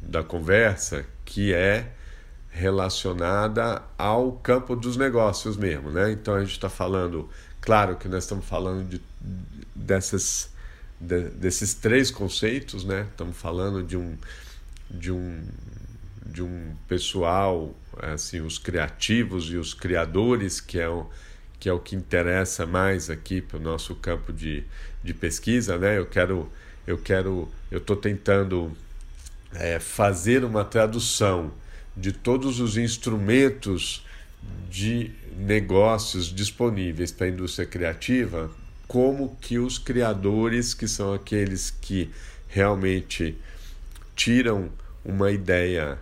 [0.00, 1.92] da conversa que é
[2.50, 6.10] relacionada ao campo dos negócios mesmo, né?
[6.10, 7.28] Então a gente está falando,
[7.60, 9.00] claro que nós estamos falando de,
[9.74, 10.50] dessas,
[11.00, 13.06] de, desses três conceitos, né?
[13.10, 14.16] Estamos falando de um,
[14.90, 15.40] de um,
[16.26, 21.06] de um pessoal, assim, os criativos e os criadores, que é o,
[21.58, 24.64] que é o que interessa mais aqui para o nosso campo de,
[25.02, 25.98] de pesquisa, né?
[25.98, 26.50] Eu quero,
[26.86, 28.76] eu quero, eu estou tentando
[29.54, 31.52] é, fazer uma tradução
[31.96, 34.04] de todos os instrumentos
[34.70, 38.50] de negócios disponíveis para a indústria criativa
[38.86, 42.10] como que os criadores, que são aqueles que
[42.48, 43.36] realmente
[44.16, 44.70] tiram
[45.04, 45.98] uma ideia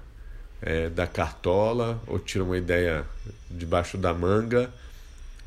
[0.63, 3.05] é, da cartola ou tiram uma ideia
[3.51, 4.73] debaixo da manga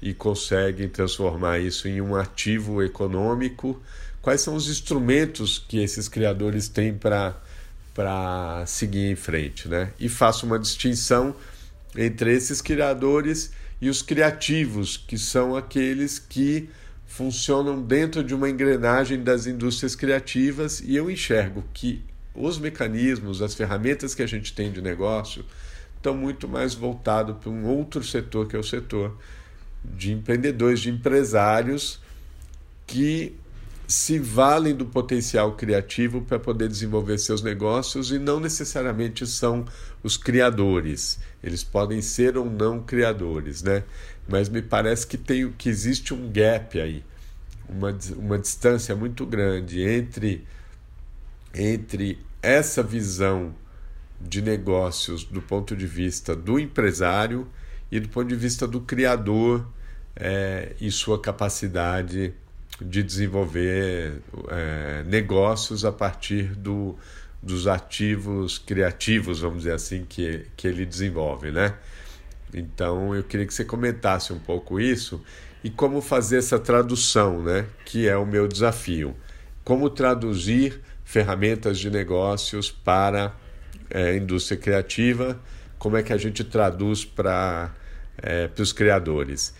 [0.01, 3.81] e conseguem transformar isso em um ativo econômico.
[4.21, 7.35] Quais são os instrumentos que esses criadores têm para
[7.93, 9.91] para seguir em frente, né?
[9.99, 11.35] E faço uma distinção
[11.97, 16.69] entre esses criadores e os criativos, que são aqueles que
[17.05, 22.01] funcionam dentro de uma engrenagem das indústrias criativas, e eu enxergo que
[22.33, 25.43] os mecanismos, as ferramentas que a gente tem de negócio
[25.97, 29.17] estão muito mais voltados para um outro setor, que é o setor
[29.83, 31.99] de empreendedores, de empresários
[32.85, 33.35] que
[33.87, 39.65] se valem do potencial criativo para poder desenvolver seus negócios e não necessariamente são
[40.03, 41.19] os criadores.
[41.43, 43.83] Eles podem ser ou não criadores, né?
[44.27, 47.03] Mas me parece que tem que existe um gap aí,
[47.67, 50.45] uma, uma distância muito grande entre
[51.51, 53.55] entre essa visão
[54.21, 57.47] de negócios do ponto de vista do empresário
[57.91, 59.67] e do ponto de vista do criador
[60.15, 62.33] é, e sua capacidade
[62.81, 66.97] de desenvolver é, negócios a partir do,
[67.41, 71.75] dos ativos criativos, vamos dizer assim, que, que ele desenvolve, né?
[72.53, 75.23] Então eu queria que você comentasse um pouco isso
[75.63, 77.65] e como fazer essa tradução, né?
[77.85, 79.15] Que é o meu desafio.
[79.63, 83.35] Como traduzir ferramentas de negócios para
[83.89, 85.39] é, a indústria criativa,
[85.77, 87.73] como é que a gente traduz para
[88.21, 89.53] é, para os criadores.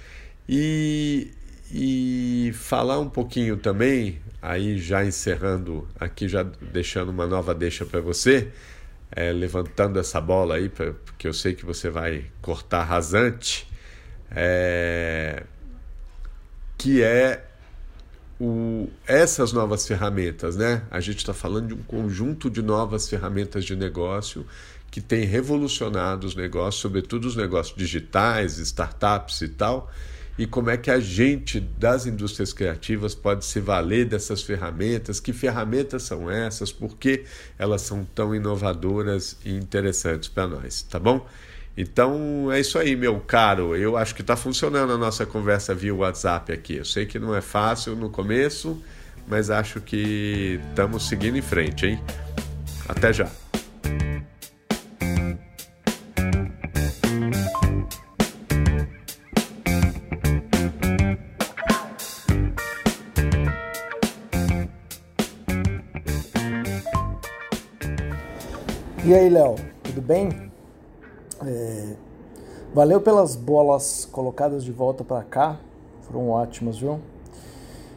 [0.48, 1.32] E
[1.72, 8.02] e falar um pouquinho também, aí já encerrando aqui, já deixando uma nova deixa para
[8.02, 8.52] você,
[9.12, 13.68] é, levantando essa bola aí, pra, porque eu sei que você vai cortar rasante,
[14.32, 15.44] é,
[16.78, 17.46] que é
[18.40, 20.84] o, essas novas ferramentas, né?
[20.90, 24.46] A gente está falando de um conjunto de novas ferramentas de negócio
[24.90, 29.92] que tem revolucionado os negócios, sobretudo os negócios digitais, startups e tal
[30.40, 35.34] e como é que a gente das indústrias criativas pode se valer dessas ferramentas, que
[35.34, 37.26] ferramentas são essas, por que
[37.58, 41.28] elas são tão inovadoras e interessantes para nós, tá bom?
[41.76, 43.76] Então é isso aí, meu caro.
[43.76, 46.76] Eu acho que está funcionando a nossa conversa via WhatsApp aqui.
[46.78, 48.82] Eu sei que não é fácil no começo,
[49.28, 52.00] mas acho que estamos seguindo em frente, hein?
[52.88, 53.30] Até já.
[69.10, 70.52] E aí, Léo, tudo bem?
[71.44, 71.96] É...
[72.76, 75.58] Valeu pelas bolas colocadas de volta para cá,
[76.04, 77.00] foram ótimas, viu?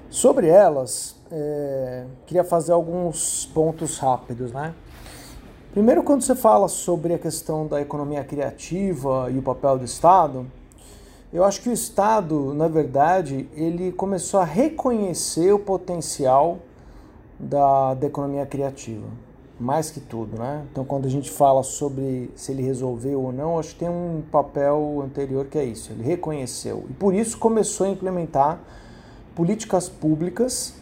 [0.09, 2.07] Sobre elas, é...
[2.25, 4.75] queria fazer alguns pontos rápidos, né?
[5.73, 10.47] Primeiro, quando você fala sobre a questão da economia criativa e o papel do Estado,
[11.31, 16.61] eu acho que o Estado, na verdade, ele começou a reconhecer o potencial
[17.39, 19.09] da, da economia criativa
[19.63, 20.65] mais que tudo, né?
[20.71, 24.23] Então, quando a gente fala sobre se ele resolveu ou não, acho que tem um
[24.31, 28.61] papel anterior que é isso, ele reconheceu e por isso começou a implementar
[29.35, 30.75] políticas públicas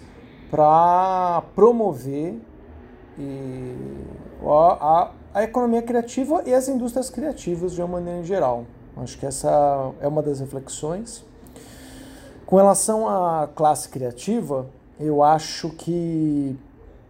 [0.50, 2.40] para promover
[3.18, 3.76] e,
[4.42, 8.64] a, a, a economia criativa e as indústrias criativas de uma maneira geral.
[8.96, 11.24] Acho que essa é uma das reflexões.
[12.44, 14.66] Com relação à classe criativa,
[14.98, 16.56] eu acho que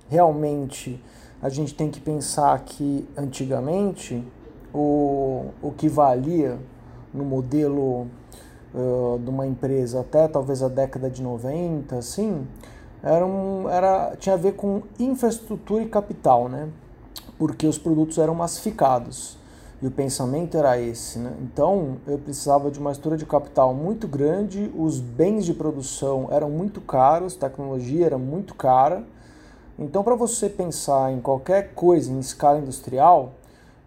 [0.08, 1.02] realmente
[1.42, 4.22] a gente tem que pensar que antigamente
[4.74, 6.58] o, o que valia
[7.12, 8.06] no modelo
[8.74, 12.46] uh, de uma empresa até talvez a década de 90, assim,
[13.02, 16.68] era, um, era tinha a ver com infraestrutura e capital, né?
[17.38, 19.38] Porque os produtos eram massificados
[19.80, 21.32] e o pensamento era esse, né?
[21.40, 26.50] Então eu precisava de uma estrutura de capital muito grande, os bens de produção eram
[26.50, 29.02] muito caros, tecnologia era muito cara
[29.80, 33.32] então, para você pensar em qualquer coisa em escala industrial,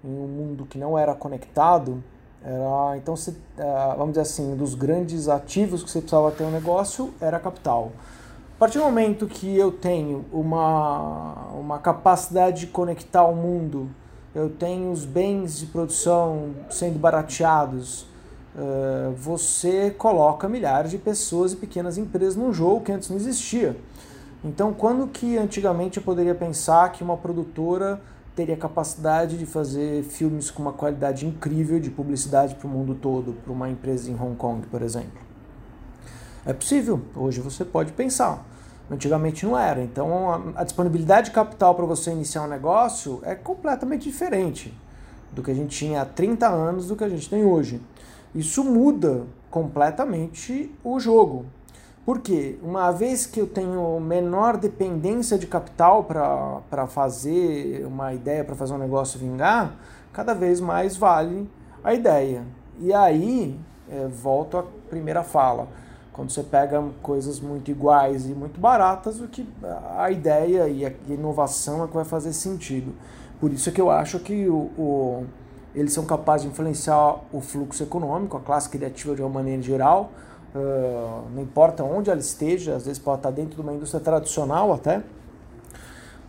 [0.03, 2.03] em um mundo que não era conectado,
[2.43, 3.13] era, então,
[3.57, 7.91] é, vamos dizer assim, dos grandes ativos que você precisava ter um negócio era capital.
[8.55, 13.87] A partir do momento que eu tenho uma, uma capacidade de conectar o mundo,
[14.33, 18.07] eu tenho os bens de produção sendo barateados,
[18.57, 23.77] é, você coloca milhares de pessoas e pequenas empresas num jogo que antes não existia.
[24.43, 28.01] Então, quando que antigamente eu poderia pensar que uma produtora
[28.35, 33.33] teria capacidade de fazer filmes com uma qualidade incrível de publicidade para o mundo todo,
[33.33, 35.21] para uma empresa em Hong Kong, por exemplo?
[36.45, 38.45] É possível, hoje você pode pensar.
[38.91, 39.81] Antigamente não era.
[39.81, 44.73] Então a, disponibilidade de capital para você iniciar um negócio é completamente diferente
[45.31, 47.81] do que a gente tinha há 30 anos do que a gente tem hoje.
[48.35, 51.45] Isso muda completamente o jogo.
[52.05, 58.55] Porque uma vez que eu tenho menor dependência de capital para fazer uma ideia, para
[58.55, 59.75] fazer um negócio vingar,
[60.11, 61.49] cada vez mais vale
[61.83, 62.43] a ideia.
[62.79, 63.57] E aí,
[63.89, 65.67] é, volto à primeira fala.
[66.11, 69.47] Quando você pega coisas muito iguais e muito baratas, o que
[69.97, 72.93] a ideia e a inovação é que vai fazer sentido.
[73.39, 75.25] Por isso é que eu acho que o, o
[75.73, 80.11] eles são capazes de influenciar o fluxo econômico, a classe criativa de uma maneira geral,
[80.55, 84.73] uh, não importa onde ela esteja, às vezes pode estar dentro de uma indústria tradicional
[84.73, 85.03] até,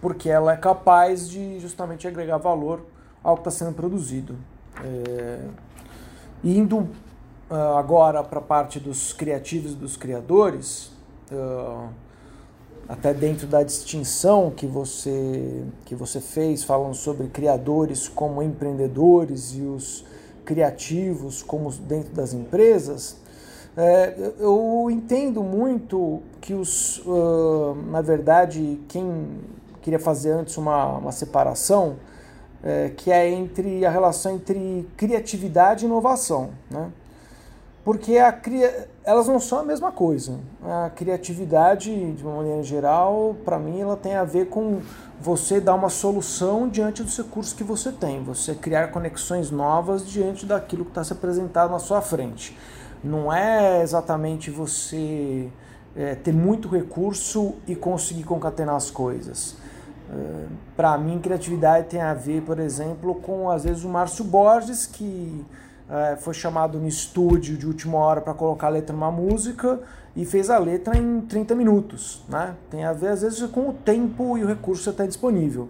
[0.01, 2.81] porque ela é capaz de justamente agregar valor
[3.23, 4.37] ao que está sendo produzido.
[4.83, 5.41] É,
[6.43, 6.79] indo
[7.51, 10.91] uh, agora para a parte dos criativos dos criadores,
[11.33, 11.89] uh,
[12.87, 19.63] até dentro da distinção que você, que você fez, falando sobre criadores como empreendedores e
[19.63, 20.05] os
[20.45, 23.17] criativos como dentro das empresas,
[23.77, 29.41] é, eu entendo muito que os, uh, na verdade, quem
[29.83, 31.97] queria fazer antes uma, uma separação,
[32.63, 36.91] é, que é entre a relação entre criatividade e inovação, né?
[37.85, 38.35] Porque a,
[39.05, 40.39] elas não são a mesma coisa.
[40.63, 44.81] A criatividade, de uma maneira geral, para mim, ela tem a ver com
[45.21, 50.47] você dar uma solução diante dos recursos que você tem, você criar conexões novas diante
[50.47, 52.57] daquilo que está se apresentado na sua frente
[53.05, 55.49] não é exatamente você
[55.95, 59.57] é, ter muito recurso e conseguir concatenar as coisas.
[60.11, 60.47] É,
[60.77, 65.45] Para mim, criatividade tem a ver, por exemplo, com às vezes o Márcio Borges, que
[65.89, 69.81] é, foi chamado no estúdio de última hora para colocar a letra numa música
[70.17, 72.25] e fez a letra em 30 minutos.
[72.29, 72.55] Né?
[72.71, 75.69] Tem a ver, às vezes, com o tempo e o recurso que está disponível.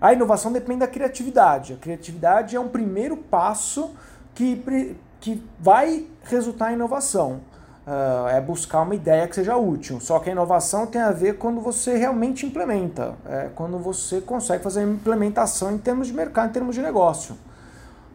[0.00, 1.74] A inovação depende da criatividade.
[1.74, 3.90] A criatividade é um primeiro passo
[4.34, 7.40] que que vai resultar em inovação.
[7.86, 10.00] Uh, é buscar uma ideia que seja útil.
[10.00, 14.62] Só que a inovação tem a ver quando você realmente implementa, é quando você consegue
[14.62, 17.36] fazer implementação em termos de mercado, em termos de negócio.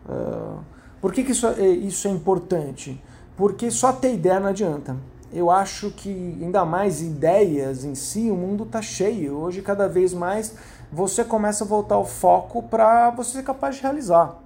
[0.08, 0.60] Uh,
[1.01, 3.01] por que, que isso, é, isso é importante?
[3.36, 4.95] Porque só ter ideia não adianta.
[5.34, 9.36] Eu acho que, ainda mais ideias em si, o mundo está cheio.
[9.36, 10.56] Hoje, cada vez mais,
[10.91, 14.45] você começa a voltar o foco para você ser capaz de realizar.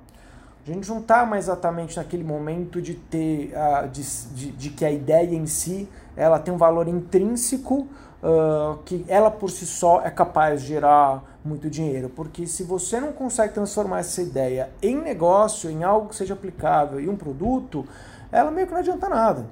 [0.69, 4.03] A gente não está mais exatamente naquele momento de ter uh, de,
[4.35, 7.87] de, de, que a ideia em si ela tem um valor intrínseco
[8.21, 12.07] uh, que ela por si só é capaz de gerar muito dinheiro.
[12.09, 16.99] Porque se você não consegue transformar essa ideia em negócio, em algo que seja aplicável
[16.99, 17.83] e um produto,
[18.31, 19.47] ela meio que não adianta nada.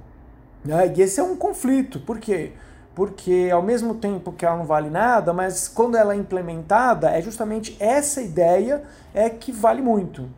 [0.64, 0.94] Né?
[0.96, 2.00] E esse é um conflito.
[2.00, 2.52] Por quê?
[2.94, 7.24] Porque ao mesmo tempo que ela não vale nada, mas quando ela é implementada, é
[7.24, 8.84] justamente essa ideia
[9.16, 10.30] é que vale muito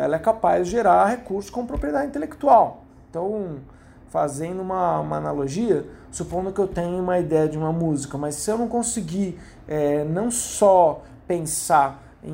[0.00, 2.84] ela é capaz de gerar recursos com propriedade intelectual.
[3.10, 3.56] Então,
[4.08, 8.50] fazendo uma, uma analogia, supondo que eu tenho uma ideia de uma música, mas se
[8.50, 12.30] eu não conseguir é, não só pensar em,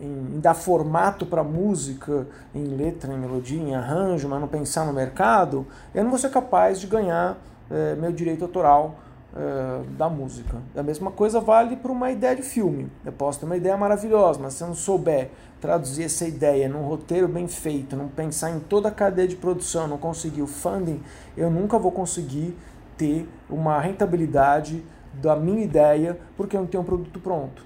[0.00, 4.86] em, em dar formato para música, em letra, em melodia, em arranjo, mas não pensar
[4.86, 7.36] no mercado, eu não vou ser capaz de ganhar
[7.70, 8.94] é, meu direito autoral
[9.36, 10.58] é, da música.
[10.76, 12.90] A mesma coisa vale para uma ideia de filme.
[13.04, 15.30] Eu posso ter uma ideia maravilhosa, mas se eu não souber
[15.64, 19.88] traduzir essa ideia num roteiro bem feito, não pensar em toda a cadeia de produção,
[19.88, 21.02] não conseguir o funding,
[21.34, 22.54] eu nunca vou conseguir
[22.98, 24.84] ter uma rentabilidade
[25.14, 27.64] da minha ideia porque eu não tenho um produto pronto.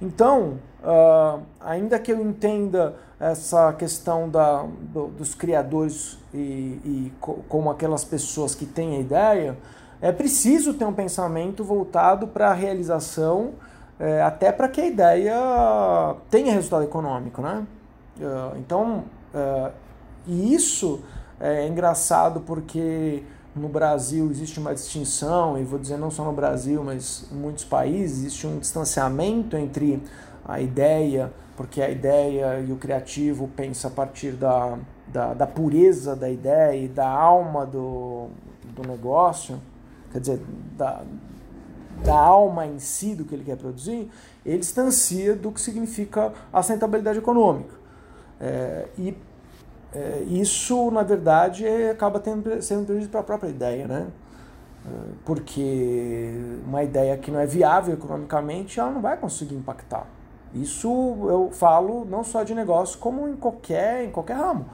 [0.00, 7.70] Então, uh, ainda que eu entenda essa questão da, do, dos criadores e, e como
[7.70, 9.58] aquelas pessoas que têm a ideia,
[10.00, 13.52] é preciso ter um pensamento voltado para a realização,
[13.98, 17.66] é, até para que a ideia tenha resultado econômico, né?
[18.20, 19.70] É, então, é,
[20.26, 21.00] e isso
[21.40, 23.22] é engraçado porque
[23.54, 27.64] no Brasil existe uma distinção, e vou dizer não só no Brasil, mas em muitos
[27.64, 30.02] países, existe um distanciamento entre
[30.44, 34.76] a ideia, porque a ideia e o criativo pensa a partir da,
[35.06, 38.28] da, da pureza da ideia e da alma do,
[38.74, 39.60] do negócio,
[40.10, 40.40] quer dizer,
[40.76, 41.02] da,
[42.02, 44.10] da alma em si do que ele quer produzir,
[44.44, 47.74] ele distancia do que significa a sustentabilidade econômica.
[48.40, 49.16] É, e
[49.94, 54.08] é, isso, na verdade, é, acaba tendo, sendo prejuízo para a própria ideia, né?
[54.84, 54.90] É,
[55.24, 56.32] porque
[56.66, 60.06] uma ideia que não é viável economicamente, ela não vai conseguir impactar.
[60.52, 64.66] Isso eu falo não só de negócio, como em qualquer, em qualquer ramo.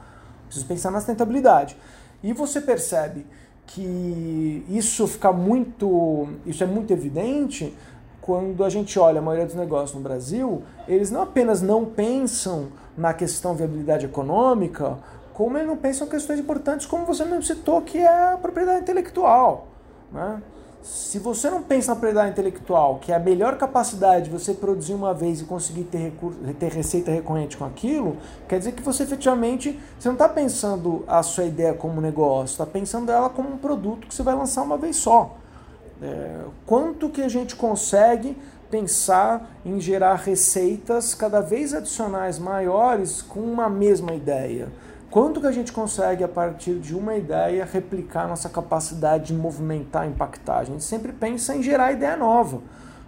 [0.46, 1.76] Preciso pensar na sustentabilidade.
[2.22, 3.26] E você percebe
[3.74, 7.76] que isso fica muito, isso é muito evidente
[8.20, 12.68] quando a gente olha a maioria dos negócios no Brasil, eles não apenas não pensam
[12.96, 14.98] na questão viabilidade econômica,
[15.32, 18.82] como eles não pensam em questões importantes, como você mesmo citou, que é a propriedade
[18.82, 19.68] intelectual.
[20.12, 20.42] Né?
[20.82, 24.94] Se você não pensa na propriedade intelectual, que é a melhor capacidade de você produzir
[24.94, 28.16] uma vez e conseguir ter, recurso, ter receita recorrente com aquilo,
[28.48, 32.66] quer dizer que você efetivamente você não está pensando a sua ideia como negócio, está
[32.66, 35.36] pensando ela como um produto que você vai lançar uma vez só.
[36.02, 38.34] É, quanto que a gente consegue
[38.70, 44.68] pensar em gerar receitas cada vez adicionais maiores com uma mesma ideia?
[45.10, 50.06] Quanto que a gente consegue, a partir de uma ideia, replicar nossa capacidade de movimentar,
[50.06, 50.58] impactar?
[50.58, 52.60] A gente sempre pensa em gerar ideia nova,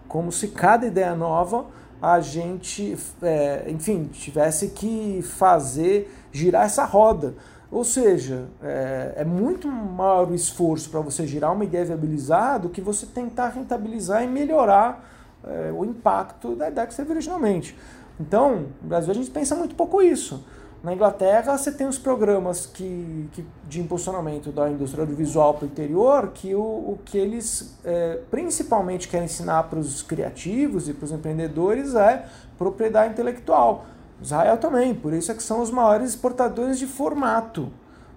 [0.08, 1.66] como se cada ideia nova
[2.02, 7.34] a gente, é, enfim, tivesse que fazer girar essa roda.
[7.70, 12.68] Ou seja, é, é muito maior o esforço para você girar uma ideia viabilizada do
[12.68, 15.08] que você tentar rentabilizar e melhorar
[15.44, 17.78] é, o impacto da ideia que você teve originalmente.
[18.18, 20.44] Então, no Brasil a gente pensa muito pouco isso.
[20.82, 25.68] Na Inglaterra, você tem os programas que, que de impulsionamento da indústria audiovisual para o
[25.68, 31.04] interior, que o, o que eles é, principalmente querem ensinar para os criativos e para
[31.04, 32.26] os empreendedores é
[32.58, 33.86] propriedade intelectual.
[34.20, 37.70] Israel também, por isso é que são os maiores exportadores de formato.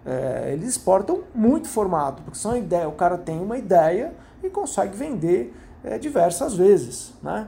[0.03, 4.11] É, eles exportam muito formato, porque são ideia, o cara tem uma ideia
[4.41, 5.53] e consegue vender
[5.83, 7.13] é, diversas vezes.
[7.21, 7.47] Né?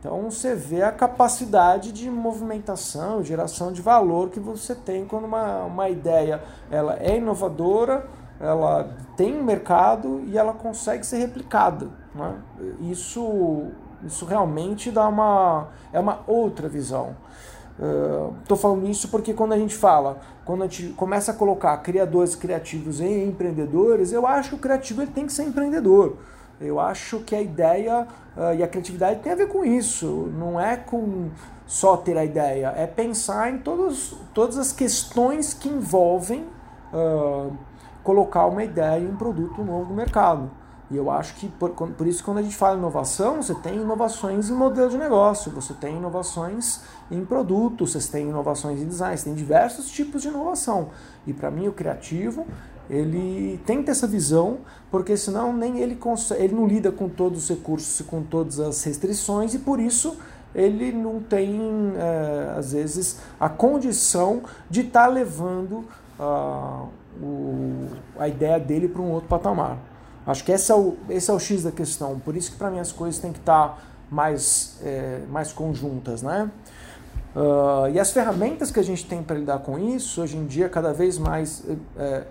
[0.00, 5.64] Então você vê a capacidade de movimentação, geração de valor que você tem quando uma,
[5.64, 8.06] uma ideia ela é inovadora,
[8.40, 11.88] ela tem mercado e ela consegue ser replicada.
[12.14, 12.34] Né?
[12.80, 13.66] Isso,
[14.02, 17.14] isso realmente dá uma, é uma outra visão.
[18.42, 21.76] Estou uh, falando isso porque quando a gente fala, quando a gente começa a colocar
[21.78, 26.16] criadores criativos em empreendedores, eu acho que o criativo ele tem que ser empreendedor.
[26.60, 28.06] Eu acho que a ideia
[28.36, 30.30] uh, e a criatividade tem a ver com isso.
[30.36, 31.30] Não é com
[31.66, 36.44] só ter a ideia, é pensar em todos, todas as questões que envolvem
[36.92, 37.56] uh,
[38.02, 40.50] colocar uma ideia e um produto novo no mercado.
[40.90, 43.76] E eu acho que por, por isso quando a gente fala em inovação, você tem
[43.76, 49.16] inovações em modelo de negócio, você tem inovações em produtos, você tem inovações em design,
[49.16, 50.88] você tem diversos tipos de inovação.
[51.24, 52.44] E para mim o criativo
[52.90, 54.58] ele tem essa visão,
[54.90, 58.58] porque senão nem ele consegue, ele não lida com todos os recursos e com todas
[58.58, 60.18] as restrições e por isso
[60.52, 61.60] ele não tem,
[61.96, 65.84] é, às vezes, a condição de estar tá levando
[66.18, 66.88] uh,
[67.22, 67.86] o,
[68.18, 69.78] a ideia dele para um outro patamar.
[70.26, 72.70] Acho que esse é o, esse é o X da questão, por isso que para
[72.70, 73.78] mim as coisas têm que estar tá
[74.10, 76.50] mais, é, mais conjuntas, né?
[77.34, 80.68] Uh, e as ferramentas que a gente tem para lidar com isso, hoje em dia,
[80.68, 81.62] cada vez mais
[81.96, 82.24] é,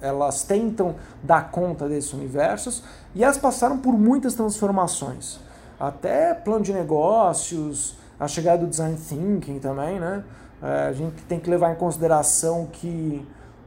[0.00, 2.82] elas tentam dar conta desses universos
[3.14, 5.38] e elas passaram por muitas transformações.
[5.78, 10.24] Até plano de negócios, a chegada do design thinking também, né?
[10.62, 13.26] É, a gente tem que levar em consideração que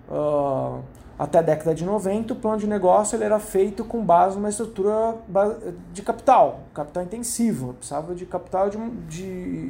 [0.10, 0.82] uh,
[1.20, 4.50] até a década de 90 o plano de negócio ele era feito com base numa
[4.50, 5.16] estrutura
[5.94, 8.80] de capital, capital intensivo, precisava de capital de,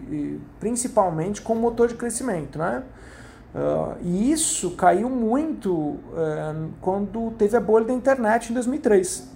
[0.01, 2.83] de principalmente com motor de crescimento, né?
[3.53, 9.27] Uh, e isso caiu muito uh, quando teve a bolha da internet em 2003.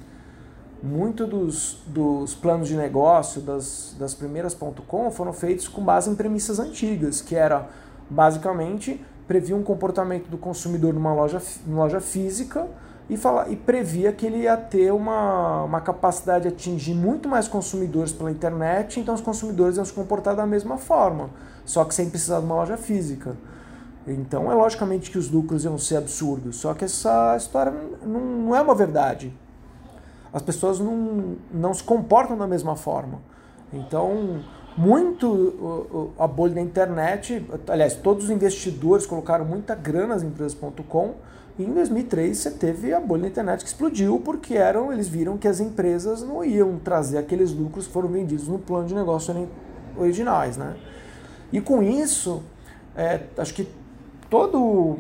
[0.84, 4.56] Muitos dos, dos planos de negócio das, das primeiras
[4.88, 7.70] .com foram feitos com base em premissas antigas, que era
[8.10, 12.68] basicamente previa um comportamento do consumidor numa loja, numa loja física
[13.10, 17.48] e, fala, e previa que ele ia ter uma, uma capacidade de atingir muito mais
[17.48, 21.30] consumidores pela internet, então os consumidores iam se comportar da mesma forma,
[21.66, 23.36] só que sem precisar de uma loja física.
[24.08, 27.74] Então é logicamente que os lucros iam ser absurdos, só que essa história
[28.06, 29.34] não, não é uma verdade.
[30.32, 33.22] As pessoas não, não se comportam da mesma forma.
[33.72, 34.42] Então,
[34.76, 41.14] muito a bolha da internet, aliás, todos os investidores colocaram muita grana nas empresas.com
[41.58, 45.38] e em 2003 você teve a bolha da internet que explodiu porque eram, eles viram
[45.38, 49.48] que as empresas não iam trazer aqueles lucros que foram vendidos no plano de negócio
[49.96, 50.76] originais, né?
[51.52, 52.42] E com isso,
[52.96, 53.68] é, acho que
[54.34, 54.98] todo,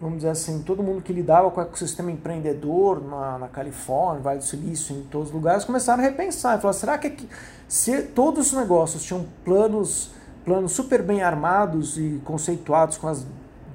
[0.00, 4.38] vamos dizer assim, todo mundo que lidava com o ecossistema empreendedor na, na Califórnia, Vale
[4.38, 6.56] do Silício, em todos os lugares, começaram a repensar.
[6.56, 7.28] E falaram, será que
[7.68, 10.12] se todos os negócios tinham planos,
[10.46, 13.26] planos super bem armados e conceituados com as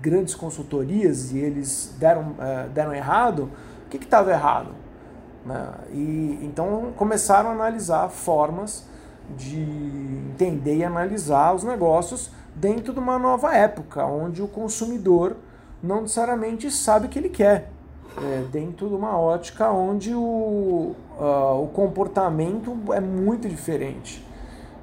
[0.01, 3.51] grandes consultorias e eles deram, uh, deram errado,
[3.86, 4.72] o que estava errado?
[5.45, 5.70] Né?
[5.91, 8.88] E então começaram a analisar formas
[9.38, 9.62] de
[10.32, 15.36] entender e analisar os negócios dentro de uma nova época, onde o consumidor
[15.84, 17.70] não necessariamente sabe o que ele quer.
[18.18, 24.26] é, dentro de uma ótica onde o, uh, o comportamento é muito diferente.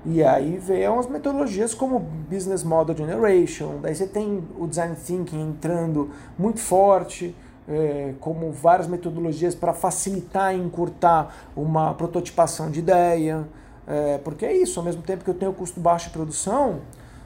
[0.05, 5.41] E aí vem umas metodologias como Business Model Generation, daí você tem o Design Thinking
[5.41, 7.35] entrando muito forte,
[7.69, 13.47] é, como várias metodologias para facilitar e encurtar uma prototipação de ideia,
[13.87, 16.81] é, porque é isso, ao mesmo tempo que eu tenho custo baixo de produção,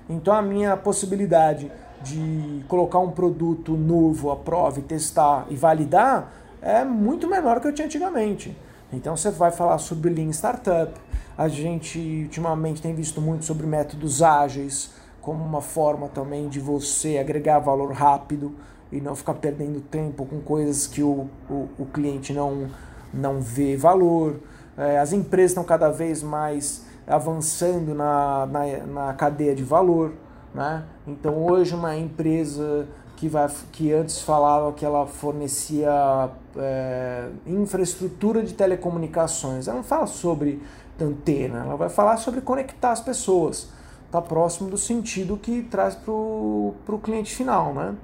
[0.09, 1.71] então a minha possibilidade
[2.03, 6.33] de colocar um produto novo à prova e testar e validar
[6.63, 8.57] é muito menor que eu tinha antigamente.
[8.93, 10.93] Então você vai falar sobre Lean Startup,
[11.37, 14.91] a gente ultimamente tem visto muito sobre métodos ágeis,
[15.21, 18.55] como uma forma também de você agregar valor rápido
[18.93, 22.69] e não ficar perdendo tempo com coisas que o, o, o cliente não,
[23.13, 24.37] não vê valor.
[24.79, 30.13] É, as empresas estão cada vez mais avançando na, na, na cadeia de valor.
[30.55, 30.85] Né?
[31.07, 32.87] Então hoje uma empresa
[33.17, 40.07] que, vai, que antes falava que ela fornecia é, infraestrutura de telecomunicações, ela não fala
[40.07, 40.63] sobre
[41.01, 43.69] antena, ela vai falar sobre conectar as pessoas.
[44.07, 47.75] Está próximo do sentido que traz para o cliente final.
[47.75, 47.95] Né?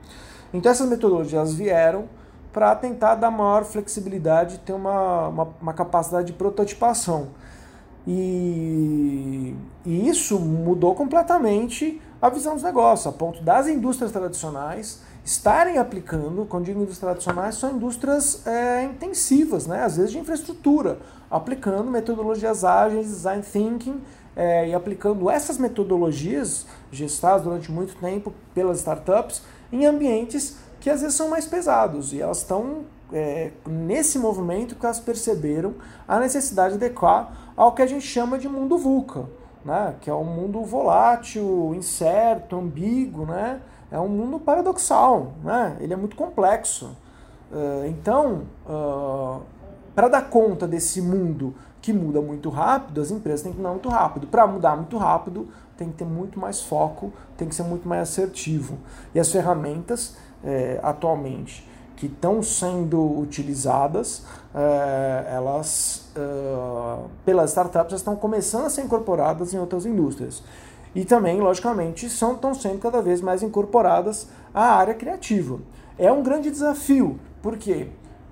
[0.53, 2.05] Então essas metodologias vieram
[2.53, 7.29] para tentar dar maior flexibilidade, ter uma, uma, uma capacidade de prototipação.
[8.07, 9.55] E,
[9.87, 16.45] e, isso mudou completamente a visão dos negócios, a ponto das indústrias tradicionais estarem aplicando,
[16.47, 19.85] quando digo indústrias tradicionais, são indústrias é, intensivas, né?
[19.85, 20.99] às vezes de infraestrutura,
[21.31, 24.01] aplicando metodologias ágeis, design thinking,
[24.35, 31.01] é, e aplicando essas metodologias gestadas durante muito tempo pelas startups em ambientes que às
[31.01, 35.75] vezes são mais pesados e elas estão é, nesse movimento que elas perceberam
[36.09, 39.27] a necessidade de adequar ao que a gente chama de mundo VUCA,
[39.65, 39.95] né?
[40.01, 43.61] que é um mundo volátil, incerto, ambíguo, né?
[43.91, 45.77] é um mundo paradoxal, né?
[45.81, 46.97] ele é muito complexo.
[47.51, 49.43] Uh, então, uh,
[49.95, 53.89] para dar conta desse mundo que muda muito rápido, as empresas têm que mudar muito
[53.89, 54.27] rápido.
[54.27, 58.03] Para mudar muito rápido, tem que ter muito mais foco, tem que ser muito mais
[58.03, 58.79] assertivo.
[59.15, 61.69] E as ferramentas, é, atualmente,
[62.03, 69.59] que estão sendo utilizadas, é, elas, é, pelas startups, estão começando a ser incorporadas em
[69.61, 70.43] outras indústrias.
[70.97, 75.61] E também, logicamente, são, estão sendo cada vez mais incorporadas à área criativa.
[75.97, 77.21] É um grande desafio.
[77.41, 77.87] Por quê?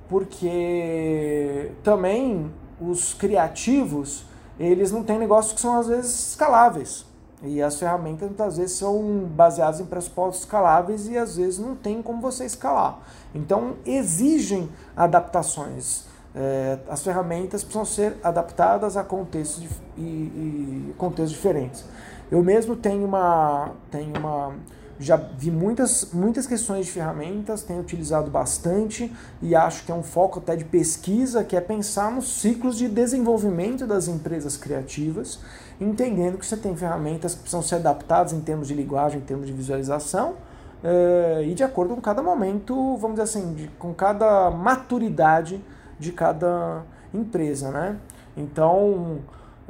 [0.08, 4.24] Porque também os criativos,
[4.58, 7.06] eles não têm negócios que são às vezes escaláveis.
[7.42, 12.02] E as ferramentas muitas vezes são baseadas em pressupostos escaláveis e às vezes não tem
[12.02, 12.98] como você escalar.
[13.34, 16.04] Então exigem adaptações.
[16.34, 19.64] É, as ferramentas precisam ser adaptadas a contextos,
[19.96, 21.84] e, e contextos diferentes.
[22.30, 24.54] Eu mesmo tenho uma, tenho uma
[25.00, 29.10] já vi muitas, muitas questões de ferramentas, tenho utilizado bastante
[29.40, 32.86] e acho que é um foco até de pesquisa, que é pensar nos ciclos de
[32.86, 35.40] desenvolvimento das empresas criativas,
[35.80, 39.46] entendendo que você tem ferramentas que precisam ser adaptadas em termos de linguagem, em termos
[39.46, 40.34] de visualização,
[40.82, 45.62] eh, e de acordo com cada momento, vamos dizer assim, de, com cada maturidade
[45.98, 47.96] de cada empresa, né?
[48.36, 49.18] Então,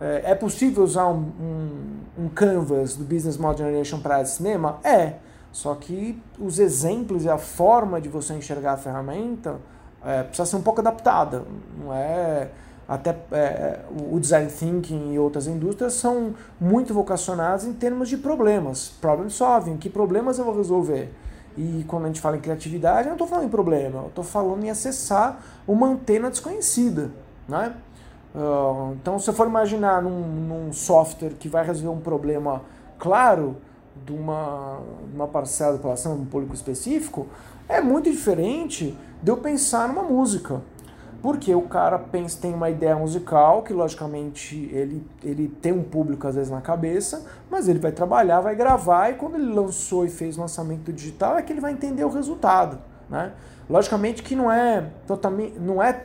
[0.01, 4.79] é, é possível usar um, um, um, canvas do Business Model Generation para cinema?
[4.83, 5.15] É.
[5.53, 9.57] Só que os exemplos e a forma de você enxergar a ferramenta
[10.05, 11.43] é, precisa ser um pouco adaptada.
[11.79, 12.51] Não é
[12.91, 13.79] até é,
[14.11, 19.77] o design thinking e outras indústrias são muito vocacionadas em termos de problemas, problem solving,
[19.77, 21.09] que problemas eu vou resolver.
[21.57, 24.25] E quando a gente fala em criatividade, eu não estou falando em problema, eu estou
[24.25, 27.13] falando em acessar uma antena desconhecida.
[27.49, 27.77] Né?
[28.35, 32.63] Uh, então, se você for imaginar num, num, software que vai resolver um problema
[32.99, 33.57] claro
[34.05, 34.81] de uma,
[35.15, 37.29] uma parcela da população, um público específico,
[37.69, 40.61] é muito diferente de eu pensar numa música.
[41.23, 46.27] Porque o cara pensa, tem uma ideia musical, que logicamente ele, ele tem um público
[46.27, 50.09] às vezes na cabeça, mas ele vai trabalhar, vai gravar, e quando ele lançou e
[50.09, 52.79] fez o lançamento digital, é que ele vai entender o resultado.
[53.09, 53.33] Né?
[53.69, 56.05] Logicamente que não é totalmente, não é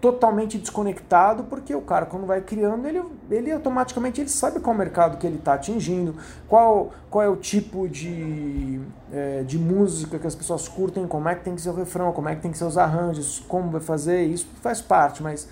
[0.00, 5.18] totalmente desconectado, porque o cara quando vai criando, ele, ele automaticamente ele sabe qual mercado
[5.18, 6.16] que ele está atingindo,
[6.48, 8.80] qual, qual é o tipo de,
[9.12, 12.12] é, de música que as pessoas curtem, como é que tem que ser o refrão,
[12.12, 15.46] como é que tem que ser os arranjos, como vai fazer, isso faz parte, mas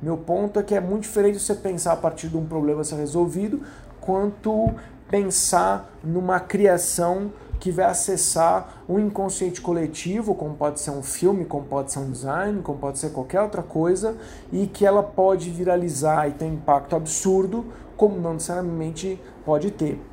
[0.00, 2.96] meu ponto é que é muito diferente você pensar a partir de um problema ser
[2.96, 3.62] resolvido,
[4.00, 4.74] quanto
[5.08, 7.30] pensar numa criação
[7.62, 12.10] que vai acessar um inconsciente coletivo, como pode ser um filme, como pode ser um
[12.10, 14.16] design, como pode ser qualquer outra coisa,
[14.52, 17.64] e que ela pode viralizar e ter um impacto absurdo,
[17.96, 20.04] como não necessariamente pode ter.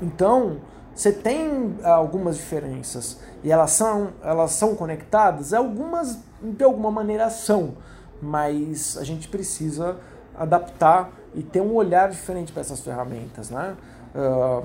[0.00, 0.58] Então,
[0.94, 5.52] você tem algumas diferenças e elas são, elas são conectadas?
[5.52, 7.74] Algumas, de alguma maneira, são,
[8.22, 9.96] mas a gente precisa
[10.38, 13.50] adaptar e ter um olhar diferente para essas ferramentas.
[13.50, 13.76] Né?
[14.14, 14.64] Uh,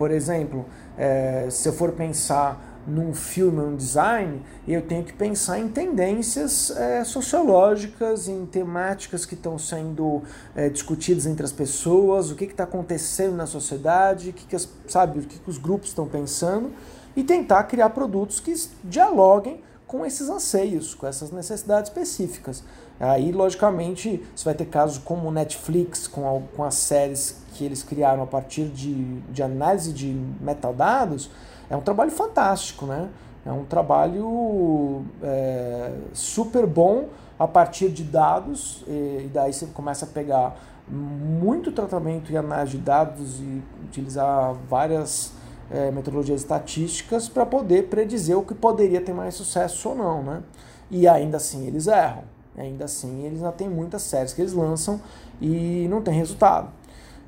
[0.00, 0.64] por exemplo,
[1.00, 6.70] é, se eu for pensar num filme, num design, eu tenho que pensar em tendências
[6.70, 10.22] é, sociológicas, em temáticas que estão sendo
[10.54, 14.68] é, discutidas entre as pessoas, o que está acontecendo na sociedade, o que, que as,
[14.86, 16.70] sabe, o que, que os grupos estão pensando,
[17.16, 22.62] e tentar criar produtos que dialoguem com esses anseios, com essas necessidades específicas.
[23.00, 27.82] Aí, logicamente, você vai ter casos como o Netflix, com, com as séries que eles
[27.82, 31.30] criaram a partir de, de análise de metadados,
[31.70, 33.08] é um trabalho fantástico, né?
[33.46, 37.06] É um trabalho é, super bom
[37.38, 42.82] a partir de dados, e daí você começa a pegar muito tratamento e análise de
[42.82, 45.32] dados e utilizar várias
[45.70, 50.42] é, metodologias estatísticas para poder predizer o que poderia ter mais sucesso ou não, né?
[50.90, 52.24] E ainda assim eles erram,
[52.56, 55.00] ainda assim eles ainda têm muitas séries que eles lançam
[55.40, 56.68] e não tem resultado.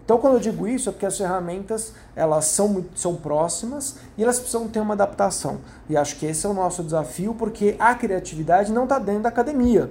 [0.04, 4.38] Então, quando eu digo isso, é porque as ferramentas elas são, são próximas e elas
[4.38, 5.60] precisam ter uma adaptação.
[5.88, 9.28] E acho que esse é o nosso desafio, porque a criatividade não está dentro da
[9.28, 9.90] academia.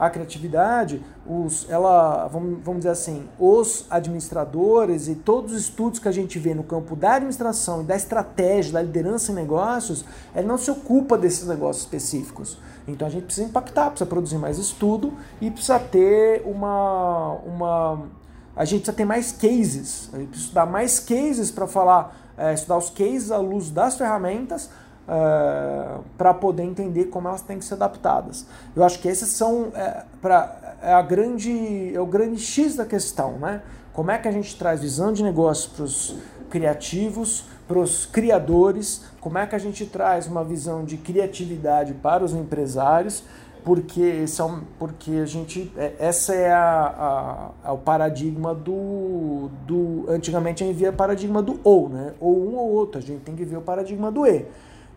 [0.00, 6.08] A criatividade, os, ela, vamos, vamos dizer assim, os administradores e todos os estudos que
[6.08, 10.02] a gente vê no campo da administração e da estratégia, da liderança em negócios,
[10.34, 12.56] ele não se ocupa desses negócios específicos.
[12.88, 18.08] Então a gente precisa impactar, precisa produzir mais estudo e precisa ter uma, uma
[18.56, 22.54] a gente precisa ter mais cases, a gente precisa estudar mais cases para falar, é,
[22.54, 24.70] estudar os cases à luz das ferramentas
[25.10, 28.46] é, para poder entender como elas têm que ser adaptadas.
[28.76, 32.86] Eu acho que esses são é, pra, é a grande, é o grande X da
[32.86, 33.60] questão, né?
[33.92, 36.14] Como é que a gente traz visão de negócio para os
[36.48, 42.24] criativos, para os criadores, como é que a gente traz uma visão de criatividade para
[42.24, 43.24] os empresários
[43.64, 49.50] porque são é porque a gente é, essa é a, a, a, o paradigma do,
[49.66, 53.20] do antigamente a gente via paradigma do ou né ou um ou outro a gente
[53.20, 54.46] tem que ver o paradigma do e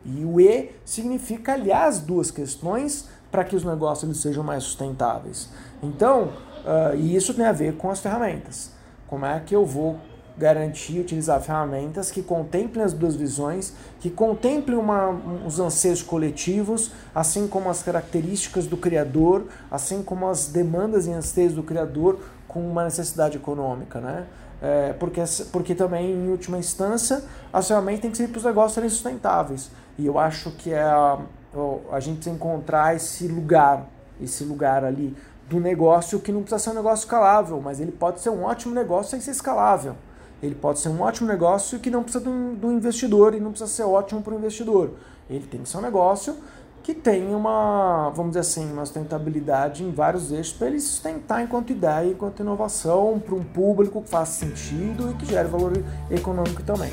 [0.06, 4.64] e o e significa aliar as duas questões para que os negócios eles sejam mais
[4.64, 5.50] sustentáveis
[5.82, 6.30] então
[6.66, 8.72] uh, e isso tem a ver com as ferramentas
[9.08, 10.00] como é que eu vou
[10.38, 15.12] garantir utilizar ferramentas que contemplem as duas visões, que contemplem uma,
[15.46, 21.54] os anseios coletivos, assim como as características do criador, assim como as demandas e anseios
[21.54, 24.26] do criador com uma necessidade econômica, né?
[24.62, 28.74] É, porque, porque também, em última instância, as ferramentas têm que ser para os negócios
[28.74, 29.70] serem sustentáveis.
[29.98, 31.20] E eu acho que é a,
[31.92, 33.86] a gente encontrar esse lugar,
[34.22, 35.16] esse lugar ali
[35.50, 38.74] do negócio que não precisa ser um negócio escalável, mas ele pode ser um ótimo
[38.74, 39.96] negócio sem ser escalável
[40.44, 43.72] ele pode ser um ótimo negócio que não precisa do, do investidor e não precisa
[43.72, 44.92] ser ótimo para o investidor.
[45.30, 46.36] Ele tem que ser um negócio
[46.84, 51.70] que tem uma, vamos dizer assim, uma sustentabilidade em vários eixos para ele sustentar enquanto
[51.70, 55.72] ideia, enquanto inovação, para um público que faça sentido e que gere valor
[56.12, 56.92] econômico também.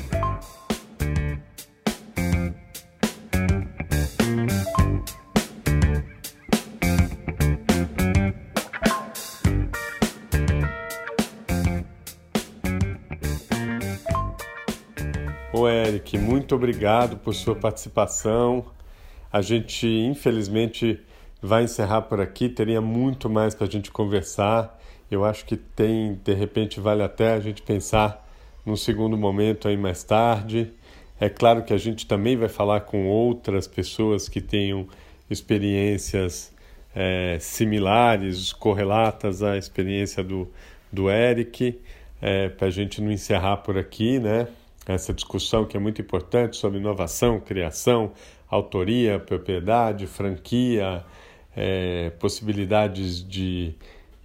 [15.91, 18.65] Eric, muito obrigado por sua participação.
[19.29, 20.97] A gente, infelizmente,
[21.41, 22.47] vai encerrar por aqui.
[22.47, 24.79] Teria muito mais para a gente conversar.
[25.09, 28.25] Eu acho que tem, de repente, vale até a gente pensar
[28.65, 30.71] num segundo momento aí mais tarde.
[31.19, 34.87] É claro que a gente também vai falar com outras pessoas que tenham
[35.29, 36.53] experiências
[36.95, 40.47] é, similares, correlatas à experiência do,
[40.89, 41.77] do Eric,
[42.21, 44.47] é, para a gente não encerrar por aqui, né?
[44.85, 48.11] Essa discussão que é muito importante sobre inovação, criação,
[48.49, 51.05] autoria, propriedade, franquia,
[51.55, 53.75] é, possibilidades de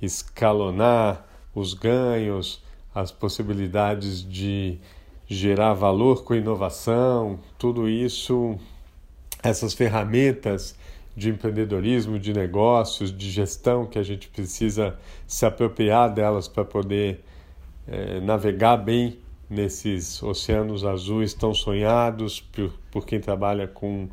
[0.01, 2.63] escalonar os ganhos,
[2.95, 4.79] as possibilidades de
[5.27, 8.59] gerar valor com inovação, tudo isso,
[9.43, 10.77] essas ferramentas
[11.17, 17.25] de empreendedorismo, de negócios, de gestão que a gente precisa se apropriar delas para poder
[17.89, 19.19] é, navegar bem
[19.49, 24.09] nesses oceanos azuis tão sonhados por, por quem trabalha com,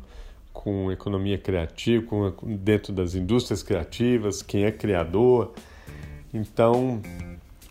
[0.52, 5.52] com economia criativa, com, dentro das indústrias criativas, quem é criador.
[6.32, 7.00] Então,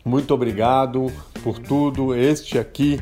[0.04, 1.12] muito obrigado
[1.44, 2.16] por tudo.
[2.16, 3.00] Este aqui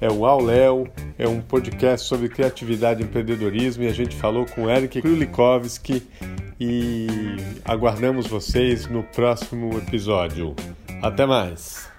[0.00, 0.86] é o Auléu,
[1.18, 6.02] é um podcast sobre criatividade e empreendedorismo e a gente falou com Eric Krulikowski
[6.60, 7.06] e
[7.64, 10.54] aguardamos vocês no próximo episódio.
[11.02, 11.93] Até mais!